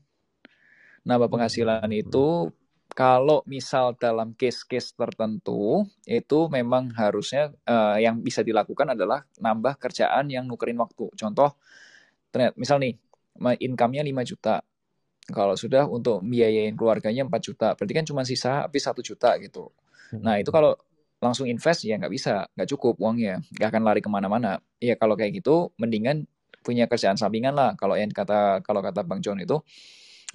[1.06, 2.02] Nambah penghasilan hmm.
[2.08, 2.50] itu
[2.96, 10.32] kalau misal dalam case-case tertentu itu memang harusnya uh, yang bisa dilakukan adalah nambah kerjaan
[10.32, 11.12] yang nukerin waktu.
[11.14, 11.60] Contoh,
[12.56, 12.96] misal nih
[13.60, 14.64] income-nya 5 juta,
[15.34, 19.74] kalau sudah untuk biayain keluarganya 4 juta, berarti kan cuma sisa habis 1 juta gitu.
[20.22, 20.78] Nah itu kalau
[21.26, 24.62] langsung invest ya nggak bisa, nggak cukup uangnya, nggak akan lari ke mana-mana.
[24.78, 26.30] Ya kalau kayak gitu, mendingan
[26.62, 27.74] punya kerjaan sampingan lah.
[27.74, 29.58] Kalau yang kata kalau kata Bang John itu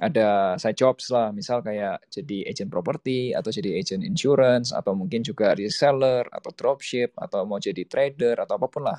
[0.01, 5.20] ada side jobs lah, misal kayak jadi agent property atau jadi agent insurance atau mungkin
[5.20, 8.99] juga reseller atau dropship atau mau jadi trader atau apa pun lah.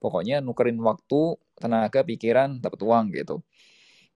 [0.00, 3.44] Pokoknya nukerin waktu, tenaga, pikiran, dapat uang gitu.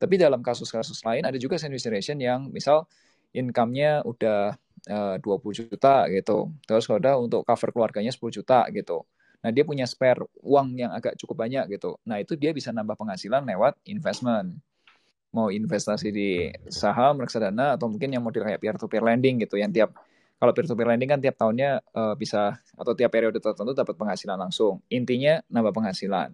[0.01, 2.91] Tapi dalam kasus-kasus lain ada juga sandwich generation yang misal
[3.31, 4.59] income-nya udah
[4.91, 6.53] uh, 20 juta gitu.
[6.65, 9.05] Terus kalau untuk cover keluarganya 10 juta gitu.
[9.45, 12.01] Nah, dia punya spare uang yang agak cukup banyak gitu.
[12.09, 14.57] Nah, itu dia bisa nambah penghasilan lewat investment.
[15.37, 19.61] Mau investasi di saham, reksadana, atau mungkin yang model kayak peer-to-peer lending gitu.
[19.61, 19.91] Yang tiap,
[20.41, 24.81] kalau peer-to-peer lending kan tiap tahunnya uh, bisa, atau tiap periode tertentu dapat penghasilan langsung.
[24.89, 26.33] Intinya nambah penghasilan.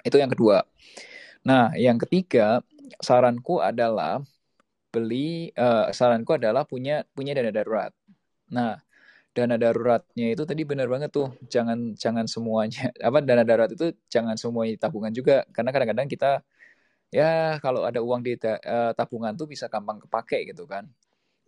[0.00, 0.64] Itu yang kedua.
[1.44, 2.64] Nah, yang ketiga,
[2.96, 4.24] saranku adalah
[4.90, 7.94] beli uh, saranku adalah punya punya dana darurat.
[8.50, 8.76] Nah,
[9.30, 11.30] dana daruratnya itu tadi benar banget tuh.
[11.46, 16.42] Jangan jangan semuanya apa dana darurat itu jangan semuanya tabungan juga karena kadang-kadang kita
[17.10, 20.86] ya kalau ada uang di uh, tabungan tuh bisa gampang kepake gitu kan.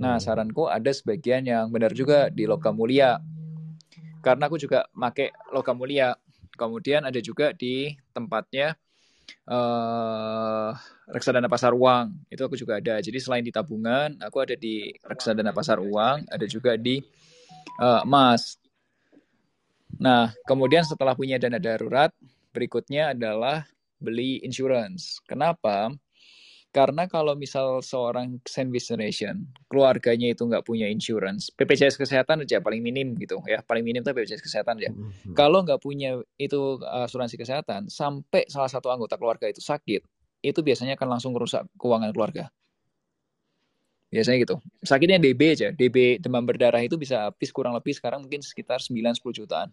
[0.03, 0.22] Nah, hmm.
[0.22, 3.18] saranku ada sebagian yang benar juga di logam mulia.
[4.22, 6.14] Karena aku juga make logam mulia.
[6.55, 8.78] Kemudian ada juga di tempatnya
[9.48, 10.70] uh,
[11.10, 12.98] reksadana pasar uang itu aku juga ada.
[13.02, 17.02] Jadi selain di tabungan, aku ada di reksadana pasar uang, ada juga di
[17.80, 18.58] uh, emas.
[20.02, 22.10] Nah, kemudian setelah punya dana darurat,
[22.50, 23.64] berikutnya adalah
[24.02, 25.22] beli insurance.
[25.22, 25.94] Kenapa?
[26.72, 32.80] Karena kalau misal seorang sandwich generation, keluarganya itu nggak punya insurance, BPJS kesehatan aja paling
[32.80, 34.80] minim gitu ya, paling minim tuh BPJS kesehatan.
[34.80, 35.36] Mm-hmm.
[35.36, 40.00] Kalau nggak punya itu asuransi kesehatan, sampai salah satu anggota keluarga itu sakit,
[40.40, 42.48] itu biasanya akan langsung merusak keuangan keluarga.
[44.08, 44.56] Biasanya gitu.
[44.80, 49.44] Sakitnya DB aja, DB demam berdarah itu bisa habis kurang lebih sekarang mungkin sekitar 9-10
[49.44, 49.68] jutaan.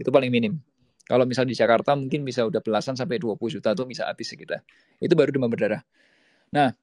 [0.00, 0.56] Itu paling minim.
[1.04, 4.64] Kalau misal di Jakarta mungkin bisa udah belasan sampai 20 juta tuh bisa habis sekitar.
[5.00, 5.80] Itu baru demam berdarah.
[6.50, 6.74] Nah,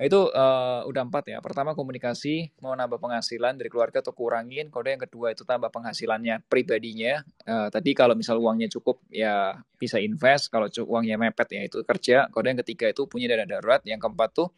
[0.00, 1.38] itu uh, udah empat ya.
[1.44, 4.72] Pertama komunikasi, mau nambah penghasilan dari keluarga atau kurangin.
[4.72, 7.20] Kode yang kedua itu tambah penghasilannya pribadinya.
[7.44, 10.48] Uh, tadi kalau misal uangnya cukup ya bisa invest.
[10.48, 12.32] Kalau uangnya mepet ya itu kerja.
[12.32, 13.84] Kode yang ketiga itu punya dana darurat.
[13.84, 14.48] Yang keempat tuh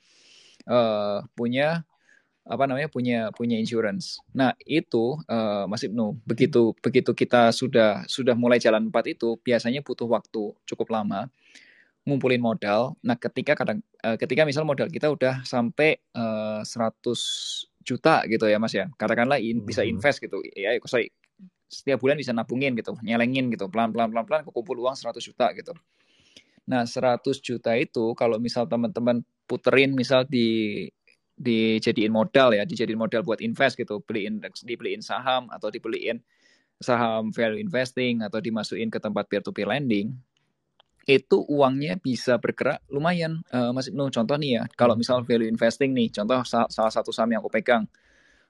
[0.71, 1.83] uh, punya
[2.43, 4.23] apa namanya punya punya insurance.
[4.35, 9.83] Nah itu uh, Mas Ibnu begitu begitu kita sudah sudah mulai jalan empat itu biasanya
[9.83, 11.31] butuh waktu cukup lama
[12.03, 12.99] ngumpulin modal.
[13.07, 16.99] Nah ketika kadang uh, ketika misal modal kita udah sampai uh, 100
[17.83, 18.91] juta gitu ya Mas ya.
[18.99, 19.99] Katakanlah in, bisa hmm.
[19.99, 20.43] invest gitu.
[20.55, 21.11] Ya sorry.
[21.73, 23.71] Setiap bulan bisa nabungin gitu nyelengin gitu.
[23.71, 25.73] Pelan pelan pelan pelan kumpul uang 100 juta gitu.
[26.67, 30.87] Nah 100 juta itu kalau misal teman-teman puterin misal di
[31.43, 36.23] dijadiin modal ya, dijadiin modal buat invest gitu, beliin dibeliin saham atau dibeliin
[36.79, 40.15] saham value investing atau dimasukin ke tempat peer to peer lending,
[41.07, 43.43] itu uangnya bisa bergerak lumayan.
[43.51, 47.35] Uh, Mas Ibnu, contoh nih ya, kalau misal value investing nih, contoh salah satu saham
[47.35, 47.85] yang aku pegang,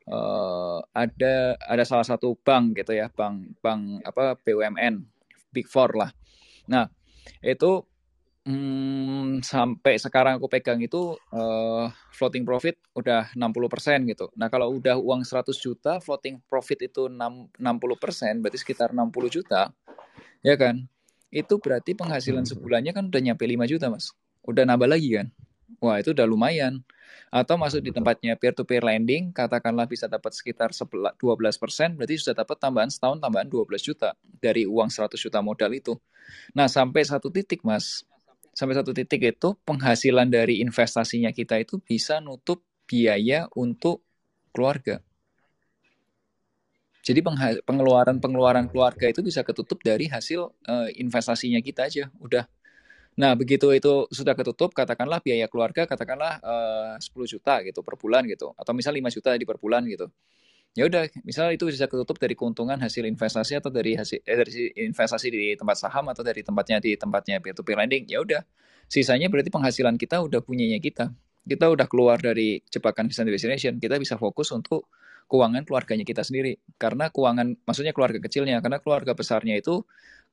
[0.09, 5.05] uh, ada ada salah satu bank gitu ya, bank bank apa BUMN,
[5.53, 6.11] Big Four lah.
[6.69, 6.89] Nah
[7.41, 7.87] itu
[8.43, 14.35] Hmm, sampai sekarang aku pegang itu uh, floating profit udah 60% gitu.
[14.35, 19.71] Nah, kalau udah uang 100 juta, floating profit itu 6, 60%, berarti sekitar 60 juta.
[20.43, 20.91] Ya kan?
[21.33, 24.13] Itu berarti penghasilan sebulannya kan udah nyampe 5 juta, Mas.
[24.45, 25.33] Udah nambah lagi kan?
[25.81, 26.85] Wah, itu udah lumayan.
[27.33, 32.93] Atau masuk di tempatnya peer-to-peer lending, katakanlah bisa dapat sekitar 12%, berarti sudah dapat tambahan
[32.93, 35.97] setahun tambahan 12 juta dari uang 100 juta modal itu.
[36.53, 38.05] Nah, sampai satu titik, Mas,
[38.53, 44.05] sampai satu titik itu penghasilan dari investasinya kita itu bisa nutup biaya untuk
[44.53, 45.01] keluarga.
[47.03, 47.19] Jadi
[47.67, 52.47] pengeluaran-pengeluaran keluarga itu bisa ketutup dari hasil uh, investasinya kita aja, udah.
[53.19, 58.23] Nah, begitu itu sudah ketutup, katakanlah biaya keluarga, katakanlah uh, 10 juta gitu per bulan
[58.31, 60.09] gitu, atau misal 5 juta di per bulan gitu.
[60.73, 64.73] Ya udah misal itu bisa ketutup dari keuntungan hasil investasi atau dari hasil eh, dari
[64.89, 68.41] investasi di tempat saham atau dari tempatnya di tempatnya peer to peer lending ya udah.
[68.89, 71.13] Sisanya berarti penghasilan kita udah punyanya kita.
[71.45, 74.89] Kita udah keluar dari jebakan destination kita bisa fokus untuk
[75.33, 79.81] keuangan keluarganya kita sendiri karena keuangan maksudnya keluarga kecilnya karena keluarga besarnya itu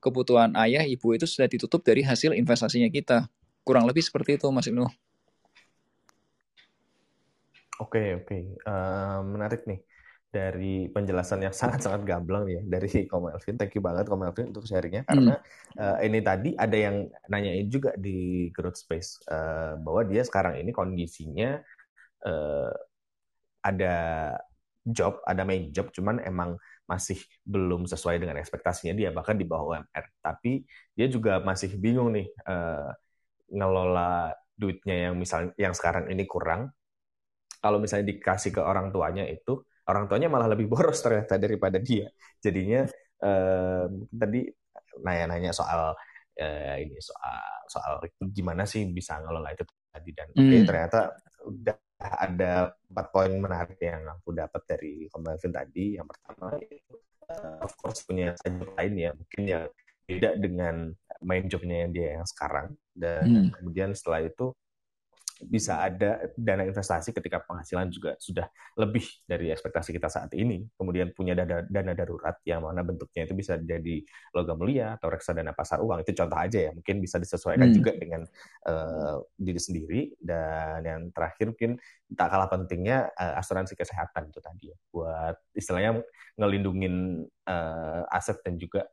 [0.04, 3.32] kebutuhan ayah ibu itu sudah ditutup dari hasil investasinya kita
[3.64, 4.84] kurang lebih seperti itu Mas Ibnu
[7.80, 9.80] Oke oke uh, menarik nih
[10.30, 13.56] dari penjelasan yang sangat-sangat gamblang ya dari Kom Elvin.
[13.56, 15.10] Thank you banget Kom Elvin untuk sharingnya hmm.
[15.10, 15.80] karena hmm.
[15.80, 20.76] uh, ini tadi ada yang nanyain juga di Growth Space uh, bahwa dia sekarang ini
[20.76, 21.64] kondisinya
[22.28, 22.76] uh,
[23.64, 23.96] ada
[24.84, 26.56] job, ada main job, cuman emang
[26.90, 30.06] masih belum sesuai dengan ekspektasinya dia bahkan di bawah UMR.
[30.20, 30.66] Tapi
[30.96, 32.90] dia juga masih bingung nih uh,
[33.54, 36.70] ngelola duitnya yang misal yang sekarang ini kurang.
[37.60, 42.12] Kalau misalnya dikasih ke orang tuanya itu orang tuanya malah lebih boros ternyata daripada dia.
[42.40, 42.84] Jadinya
[43.24, 44.42] eh, tadi
[45.00, 45.96] nanya-nanya soal
[46.36, 47.94] eh, ini soal soal
[48.32, 50.40] gimana sih bisa ngelola itu tadi dan hmm.
[50.40, 51.00] okay, ternyata
[51.48, 56.00] udah ada empat poin menarik yang aku dapat dari Melvin tadi.
[56.00, 56.56] Yang pertama
[57.30, 59.62] uh, of course punya job lain ya mungkin ya
[60.10, 60.90] beda dengan
[61.22, 63.50] main jobnya yang dia yang sekarang dan hmm.
[63.60, 64.56] kemudian setelah itu
[65.48, 70.68] bisa ada dana investasi ketika penghasilan juga sudah lebih dari ekspektasi kita saat ini.
[70.76, 74.04] Kemudian punya dana, dana darurat yang mana bentuknya itu bisa jadi
[74.36, 76.04] logam mulia atau reksadana pasar uang.
[76.04, 76.72] Itu contoh aja ya.
[76.76, 77.76] Mungkin bisa disesuaikan hmm.
[77.76, 78.22] juga dengan
[78.68, 80.02] uh, diri sendiri.
[80.20, 81.80] Dan yang terakhir mungkin
[82.12, 84.78] tak kalah pentingnya uh, asuransi kesehatan itu tadi ya.
[84.92, 86.04] Buat istilahnya
[86.36, 88.84] ngelindungin uh, aset dan juga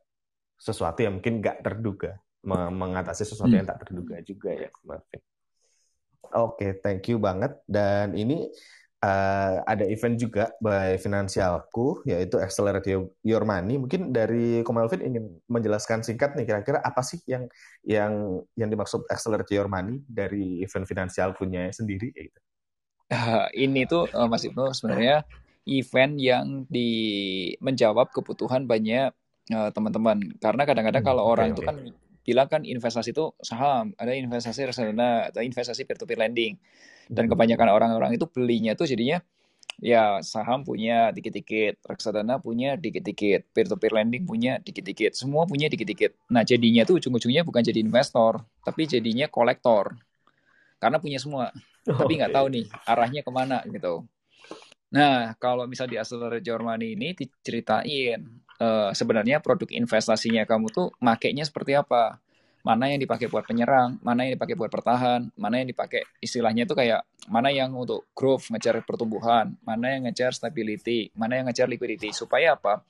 [0.57, 2.17] sesuatu yang mungkin nggak terduga
[2.47, 3.59] mengatasi sesuatu hmm.
[3.59, 5.21] yang tak terduga juga ya Marvin.
[6.33, 7.55] Oke, okay, thank you banget.
[7.67, 8.49] Dan ini
[9.03, 12.89] uh, ada event juga by Finansialku, yaitu Accelerate
[13.21, 13.77] Your Money.
[13.77, 17.45] Mungkin dari Komelvin ingin menjelaskan singkat nih, kira-kira apa sih yang
[17.85, 22.09] yang yang dimaksud Accelerate Your Money dari event Finansialku-nya sendiri?
[22.11, 22.39] Gitu.
[23.07, 25.23] Uh, ini tuh uh, Mas Ibnu sebenarnya
[25.67, 26.89] event yang di
[27.59, 29.11] menjawab kebutuhan banyak
[29.47, 30.17] teman teman-teman.
[30.43, 31.69] Karena kadang-kadang hmm, kalau orang okay, itu okay.
[31.71, 31.77] kan
[32.27, 36.59] bilang kan investasi itu saham, ada investasi reksadana, atau investasi peer-to-peer lending.
[37.07, 37.31] Dan hmm.
[37.31, 39.23] kebanyakan orang-orang itu belinya tuh jadinya
[39.79, 46.19] ya saham punya dikit-dikit, reksadana punya dikit-dikit, peer-to-peer lending punya dikit-dikit, semua punya dikit-dikit.
[46.27, 49.95] Nah jadinya tuh ujung-ujungnya bukan jadi investor, tapi jadinya kolektor.
[50.83, 51.49] Karena punya semua,
[51.87, 52.37] oh, tapi nggak okay.
[52.43, 54.03] tahu nih arahnya ke mana gitu.
[54.87, 55.99] Nah, kalau misal di
[56.47, 58.23] Your Money ini diceritain
[58.61, 62.21] uh, sebenarnya produk investasinya kamu tuh makainya seperti apa
[62.67, 66.75] mana yang dipakai buat penyerang, mana yang dipakai buat pertahan, mana yang dipakai istilahnya itu
[66.75, 66.99] kayak
[67.31, 72.59] mana yang untuk growth ngejar pertumbuhan, mana yang ngejar stability, mana yang ngejar liquidity supaya
[72.59, 72.83] apa?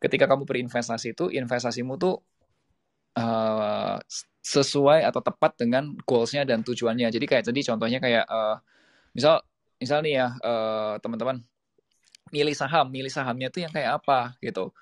[0.00, 2.16] Ketika kamu berinvestasi itu investasimu tuh
[3.20, 4.00] uh,
[4.40, 7.12] sesuai atau tepat dengan goalsnya dan tujuannya.
[7.12, 8.56] Jadi kayak tadi contohnya kayak uh,
[9.12, 9.44] misal
[9.76, 11.44] misal nih ya uh, teman-teman
[12.34, 14.74] milih saham, milih sahamnya tuh yang kayak apa gitu.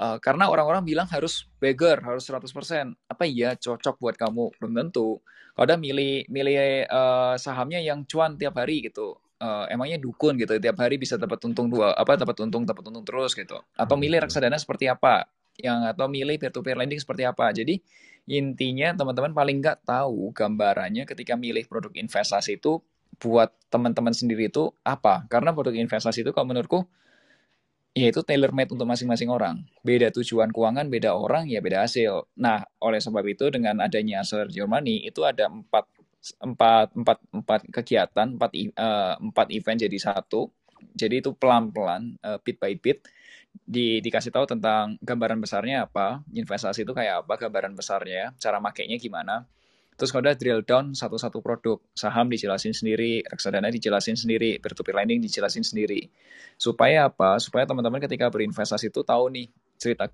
[0.00, 2.96] Uh, karena orang-orang bilang harus beggar, harus 100%.
[3.04, 4.56] Apa iya cocok buat kamu?
[4.56, 5.20] Belum tentu.
[5.52, 9.20] Kalau udah milih milih uh, sahamnya yang cuan tiap hari gitu.
[9.40, 13.08] Uh, emangnya dukun gitu tiap hari bisa dapat untung dua apa dapat untung dapat untung
[13.08, 17.24] terus gitu atau milih reksadana seperti apa yang atau milih peer to peer lending seperti
[17.24, 17.80] apa jadi
[18.28, 22.84] intinya teman-teman paling nggak tahu gambarannya ketika milih produk investasi itu
[23.20, 26.88] buat teman-teman sendiri itu apa karena produk investasi itu kalau menurutku
[27.94, 29.66] ya itu tailor made untuk masing-masing orang.
[29.82, 32.30] Beda tujuan keuangan, beda orang, ya beda hasil.
[32.38, 35.84] Nah, oleh sebab itu dengan adanya Accelerate Your Money itu ada empat
[36.38, 40.50] empat empat empat kegiatan, empat uh, empat event jadi satu.
[40.96, 43.04] Jadi itu pelan-pelan, uh, bit by bit
[43.52, 48.96] di, dikasih tahu tentang gambaran besarnya apa, investasi itu kayak apa, gambaran besarnya, cara makainya
[48.96, 49.44] gimana.
[50.00, 55.20] Terus kalau udah drill down satu-satu produk, saham dijelasin sendiri, reksadana dijelasin sendiri, peer-to-peer lending
[55.20, 56.08] dijelasin sendiri.
[56.56, 57.36] Supaya apa?
[57.36, 60.08] Supaya teman-teman ketika berinvestasi itu tahu nih cerita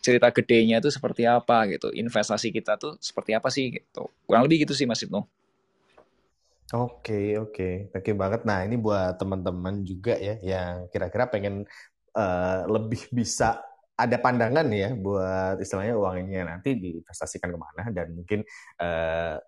[0.00, 1.92] cerita gedenya itu seperti apa gitu.
[1.92, 4.08] Investasi kita tuh seperti apa sih gitu.
[4.24, 5.20] Kurang lebih gitu sih Mas Ibnu.
[6.72, 7.92] Oke, oke.
[7.92, 8.48] Oke banget.
[8.48, 11.68] Nah, ini buat teman-teman juga ya yang kira-kira pengen
[12.16, 13.60] uh, lebih bisa
[13.96, 18.44] ada pandangan ya buat istilahnya uangnya nanti diinvestasikan ke mana dan mungkin
[18.80, 19.40] uh,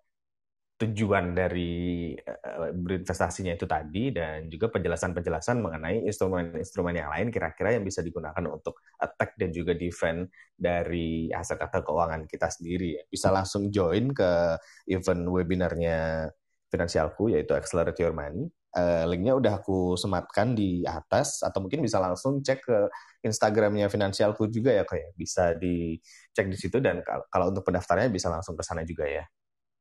[0.79, 7.85] tujuan dari uh, berinvestasinya itu tadi dan juga penjelasan-penjelasan mengenai instrumen-instrumen yang lain kira-kira yang
[7.85, 13.03] bisa digunakan untuk attack dan juga defend dari aset atau keuangan kita sendiri ya.
[13.11, 14.55] Bisa langsung join ke
[14.87, 16.31] event webinarnya
[16.71, 18.47] finansialku yaitu Accelerate Your Money
[18.77, 22.79] uh, linknya udah aku sematkan di atas atau mungkin bisa langsung cek ke
[23.25, 25.17] Instagramnya Finansialku juga ya kayak ya.
[25.17, 27.01] bisa dicek di situ dan
[27.33, 29.25] kalau untuk pendaftarnya bisa langsung ke sana juga ya.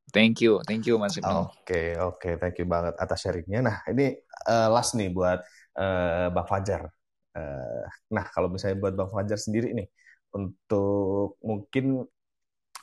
[0.08, 1.28] Thank you, thank you Mas Ibnu.
[1.28, 3.60] Oke, okay, oke, okay, thank you banget atas sharingnya.
[3.60, 4.16] Nah ini
[4.48, 5.44] uh, last nih buat
[5.76, 6.88] uh, Bang Fajar.
[7.36, 9.88] Uh, nah kalau misalnya buat Bang Fajar sendiri nih
[10.32, 12.08] untuk mungkin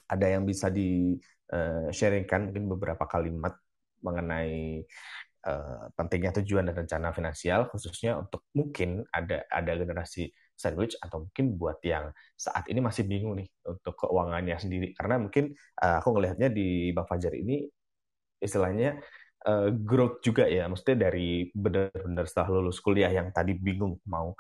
[0.06, 1.18] ada yang bisa di
[1.49, 3.58] uh, sharingkan mungkin beberapa kalimat
[4.06, 4.86] mengenai
[5.45, 11.59] uh, pentingnya tujuan dan rencana finansial khususnya untuk mungkin ada ada generasi sandwich atau mungkin
[11.59, 14.95] buat yang saat ini masih bingung nih untuk keuangannya sendiri.
[14.95, 15.51] Karena mungkin
[15.83, 17.67] uh, aku ngelihatnya di Bang Fajar ini
[18.39, 18.97] istilahnya
[19.45, 20.65] uh, growth juga ya.
[20.71, 24.33] Maksudnya dari benar-benar setelah lulus kuliah yang tadi bingung mau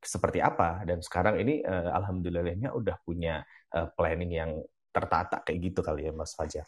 [0.00, 0.82] seperti apa.
[0.88, 3.44] Dan sekarang ini uh, alhamdulillahnya udah punya
[3.76, 4.50] uh, planning yang
[4.94, 6.64] tertata kayak gitu kali ya Mas Fajar.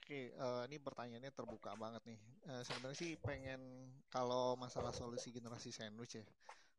[0.00, 0.40] Oke, okay.
[0.40, 2.20] uh, eh, ini pertanyaannya terbuka banget nih.
[2.48, 3.60] Uh, sebenarnya sih pengen
[4.08, 6.24] kalau masalah solusi generasi sandwich ya,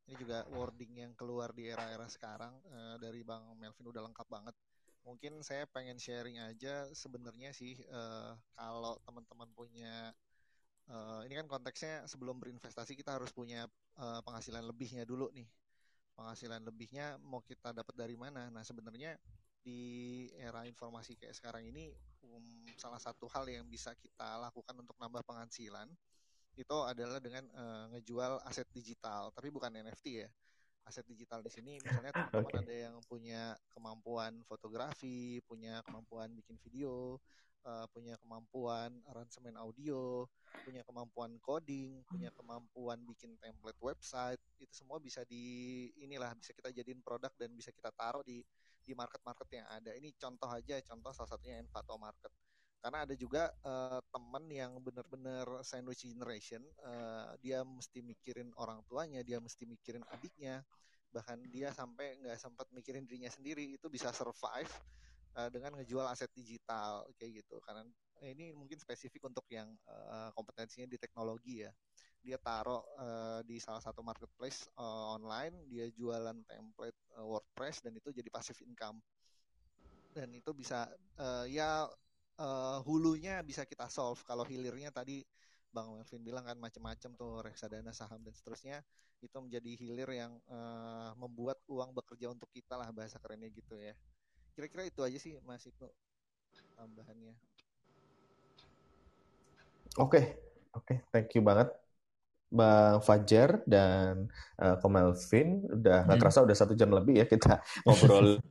[0.09, 4.57] ini juga wording yang keluar di era-era sekarang uh, dari Bang Melvin udah lengkap banget.
[5.05, 10.17] Mungkin saya pengen sharing aja sebenarnya sih uh, kalau teman-teman punya
[10.89, 13.69] uh, ini kan konteksnya sebelum berinvestasi kita harus punya
[14.01, 15.45] uh, penghasilan lebihnya dulu nih.
[16.17, 18.49] Penghasilan lebihnya mau kita dapat dari mana?
[18.49, 19.13] Nah sebenarnya
[19.61, 21.93] di era informasi kayak sekarang ini
[22.25, 22.45] um,
[22.77, 25.89] salah satu hal yang bisa kita lakukan untuk nambah penghasilan
[26.59, 30.29] itu adalah dengan uh, ngejual aset digital tapi bukan NFT ya
[30.85, 32.63] aset digital di sini misalnya teman-teman okay.
[32.65, 37.21] ada yang punya kemampuan fotografi punya kemampuan bikin video
[37.65, 40.25] uh, punya kemampuan aransemen audio
[40.65, 46.73] punya kemampuan coding punya kemampuan bikin template website itu semua bisa di inilah bisa kita
[46.73, 48.41] jadiin produk dan bisa kita taruh di
[48.85, 49.91] di market-market yang ada.
[49.95, 52.31] Ini contoh aja, contoh salah satunya Envato Market.
[52.81, 59.21] Karena ada juga uh, teman yang benar-benar sandwich generation, uh, dia mesti mikirin orang tuanya,
[59.21, 60.65] dia mesti mikirin adiknya,
[61.13, 64.71] bahkan dia sampai nggak sempat mikirin dirinya sendiri itu bisa survive
[65.37, 67.61] uh, dengan ngejual aset digital kayak gitu.
[67.61, 67.85] Karena
[68.25, 71.69] ini mungkin spesifik untuk yang uh, kompetensinya di teknologi ya
[72.21, 77.97] dia taruh uh, di salah satu marketplace uh, online, dia jualan template uh, WordPress dan
[77.97, 79.01] itu jadi passive income.
[80.13, 80.85] Dan itu bisa
[81.17, 81.89] uh, ya
[82.37, 84.21] uh, hulunya bisa kita solve.
[84.23, 85.25] Kalau hilirnya tadi
[85.71, 88.83] Bang Melvin bilang kan macam-macam tuh reksadana, saham dan seterusnya
[89.21, 93.93] itu menjadi hilir yang uh, membuat uang bekerja untuk kita lah bahasa kerennya gitu ya.
[94.53, 95.87] Kira-kira itu aja sih Mas Ibnu
[96.75, 97.33] tambahannya.
[99.99, 100.23] Oke, okay.
[100.75, 100.97] oke, okay.
[101.13, 101.71] thank you banget
[102.51, 104.27] Bang Fajar dan
[104.59, 106.23] uh, Ko Melvin udah nggak hmm.
[106.27, 108.43] kerasa udah satu jam lebih ya kita ngobrolin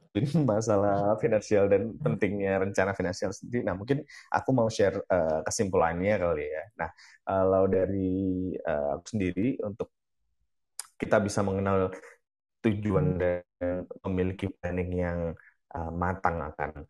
[0.48, 3.68] masalah finansial dan pentingnya rencana finansial sendiri.
[3.68, 4.00] Nah mungkin
[4.32, 6.64] aku mau share uh, kesimpulannya kali ya.
[6.80, 6.90] Nah
[7.28, 9.92] kalau dari uh, aku sendiri untuk
[10.96, 11.92] kita bisa mengenal
[12.60, 13.44] tujuan dan
[14.04, 15.18] memiliki planning yang
[15.76, 16.84] uh, matang akan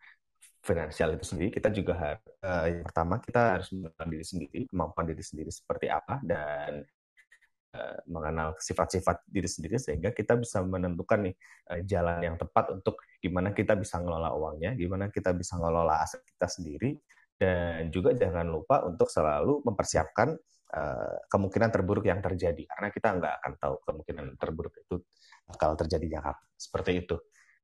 [0.60, 5.06] finansial itu sendiri, kita juga harus uh, yang pertama kita harus mengenal diri sendiri, kemampuan
[5.08, 6.84] diri sendiri seperti apa dan
[8.10, 11.34] mengenal sifat-sifat diri sendiri sehingga kita bisa menentukan nih
[11.70, 16.26] uh, jalan yang tepat untuk gimana kita bisa ngelola uangnya, gimana kita bisa ngelola aset
[16.26, 16.98] kita sendiri
[17.38, 20.34] dan juga jangan lupa untuk selalu mempersiapkan
[20.74, 25.00] uh, kemungkinan terburuk yang terjadi karena kita nggak akan tahu kemungkinan terburuk itu
[25.46, 26.36] bakal terjadi kapan.
[26.58, 27.16] Seperti itu.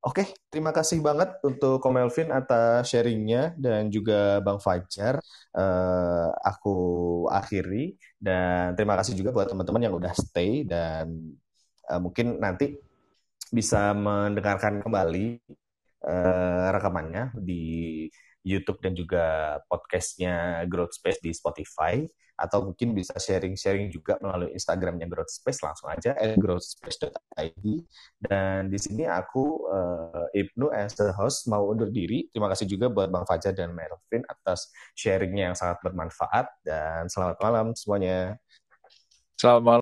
[0.06, 0.22] Oke,
[0.54, 5.18] terima kasih banget untuk Komelvin atas sharingnya dan juga Bang Fajar.
[5.50, 6.76] Uh, aku
[7.26, 11.10] akhiri dan terima kasih juga buat teman-teman yang udah stay dan
[11.90, 12.78] uh, mungkin nanti
[13.50, 15.42] bisa mendengarkan kembali
[16.06, 18.06] uh, rekamannya di
[18.46, 25.08] YouTube dan juga podcastnya Growth Space di Spotify atau mungkin bisa sharing-sharing juga melalui Instagramnya
[25.08, 27.64] Growth Space langsung aja growthspace.id
[28.20, 32.28] dan di sini aku uh, Ibnu as the host mau undur diri.
[32.28, 36.46] Terima kasih juga buat Bang Fajar dan Melvin atas sharingnya yang sangat bermanfaat.
[36.60, 38.36] Dan selamat malam semuanya.
[39.36, 39.74] Selamat malam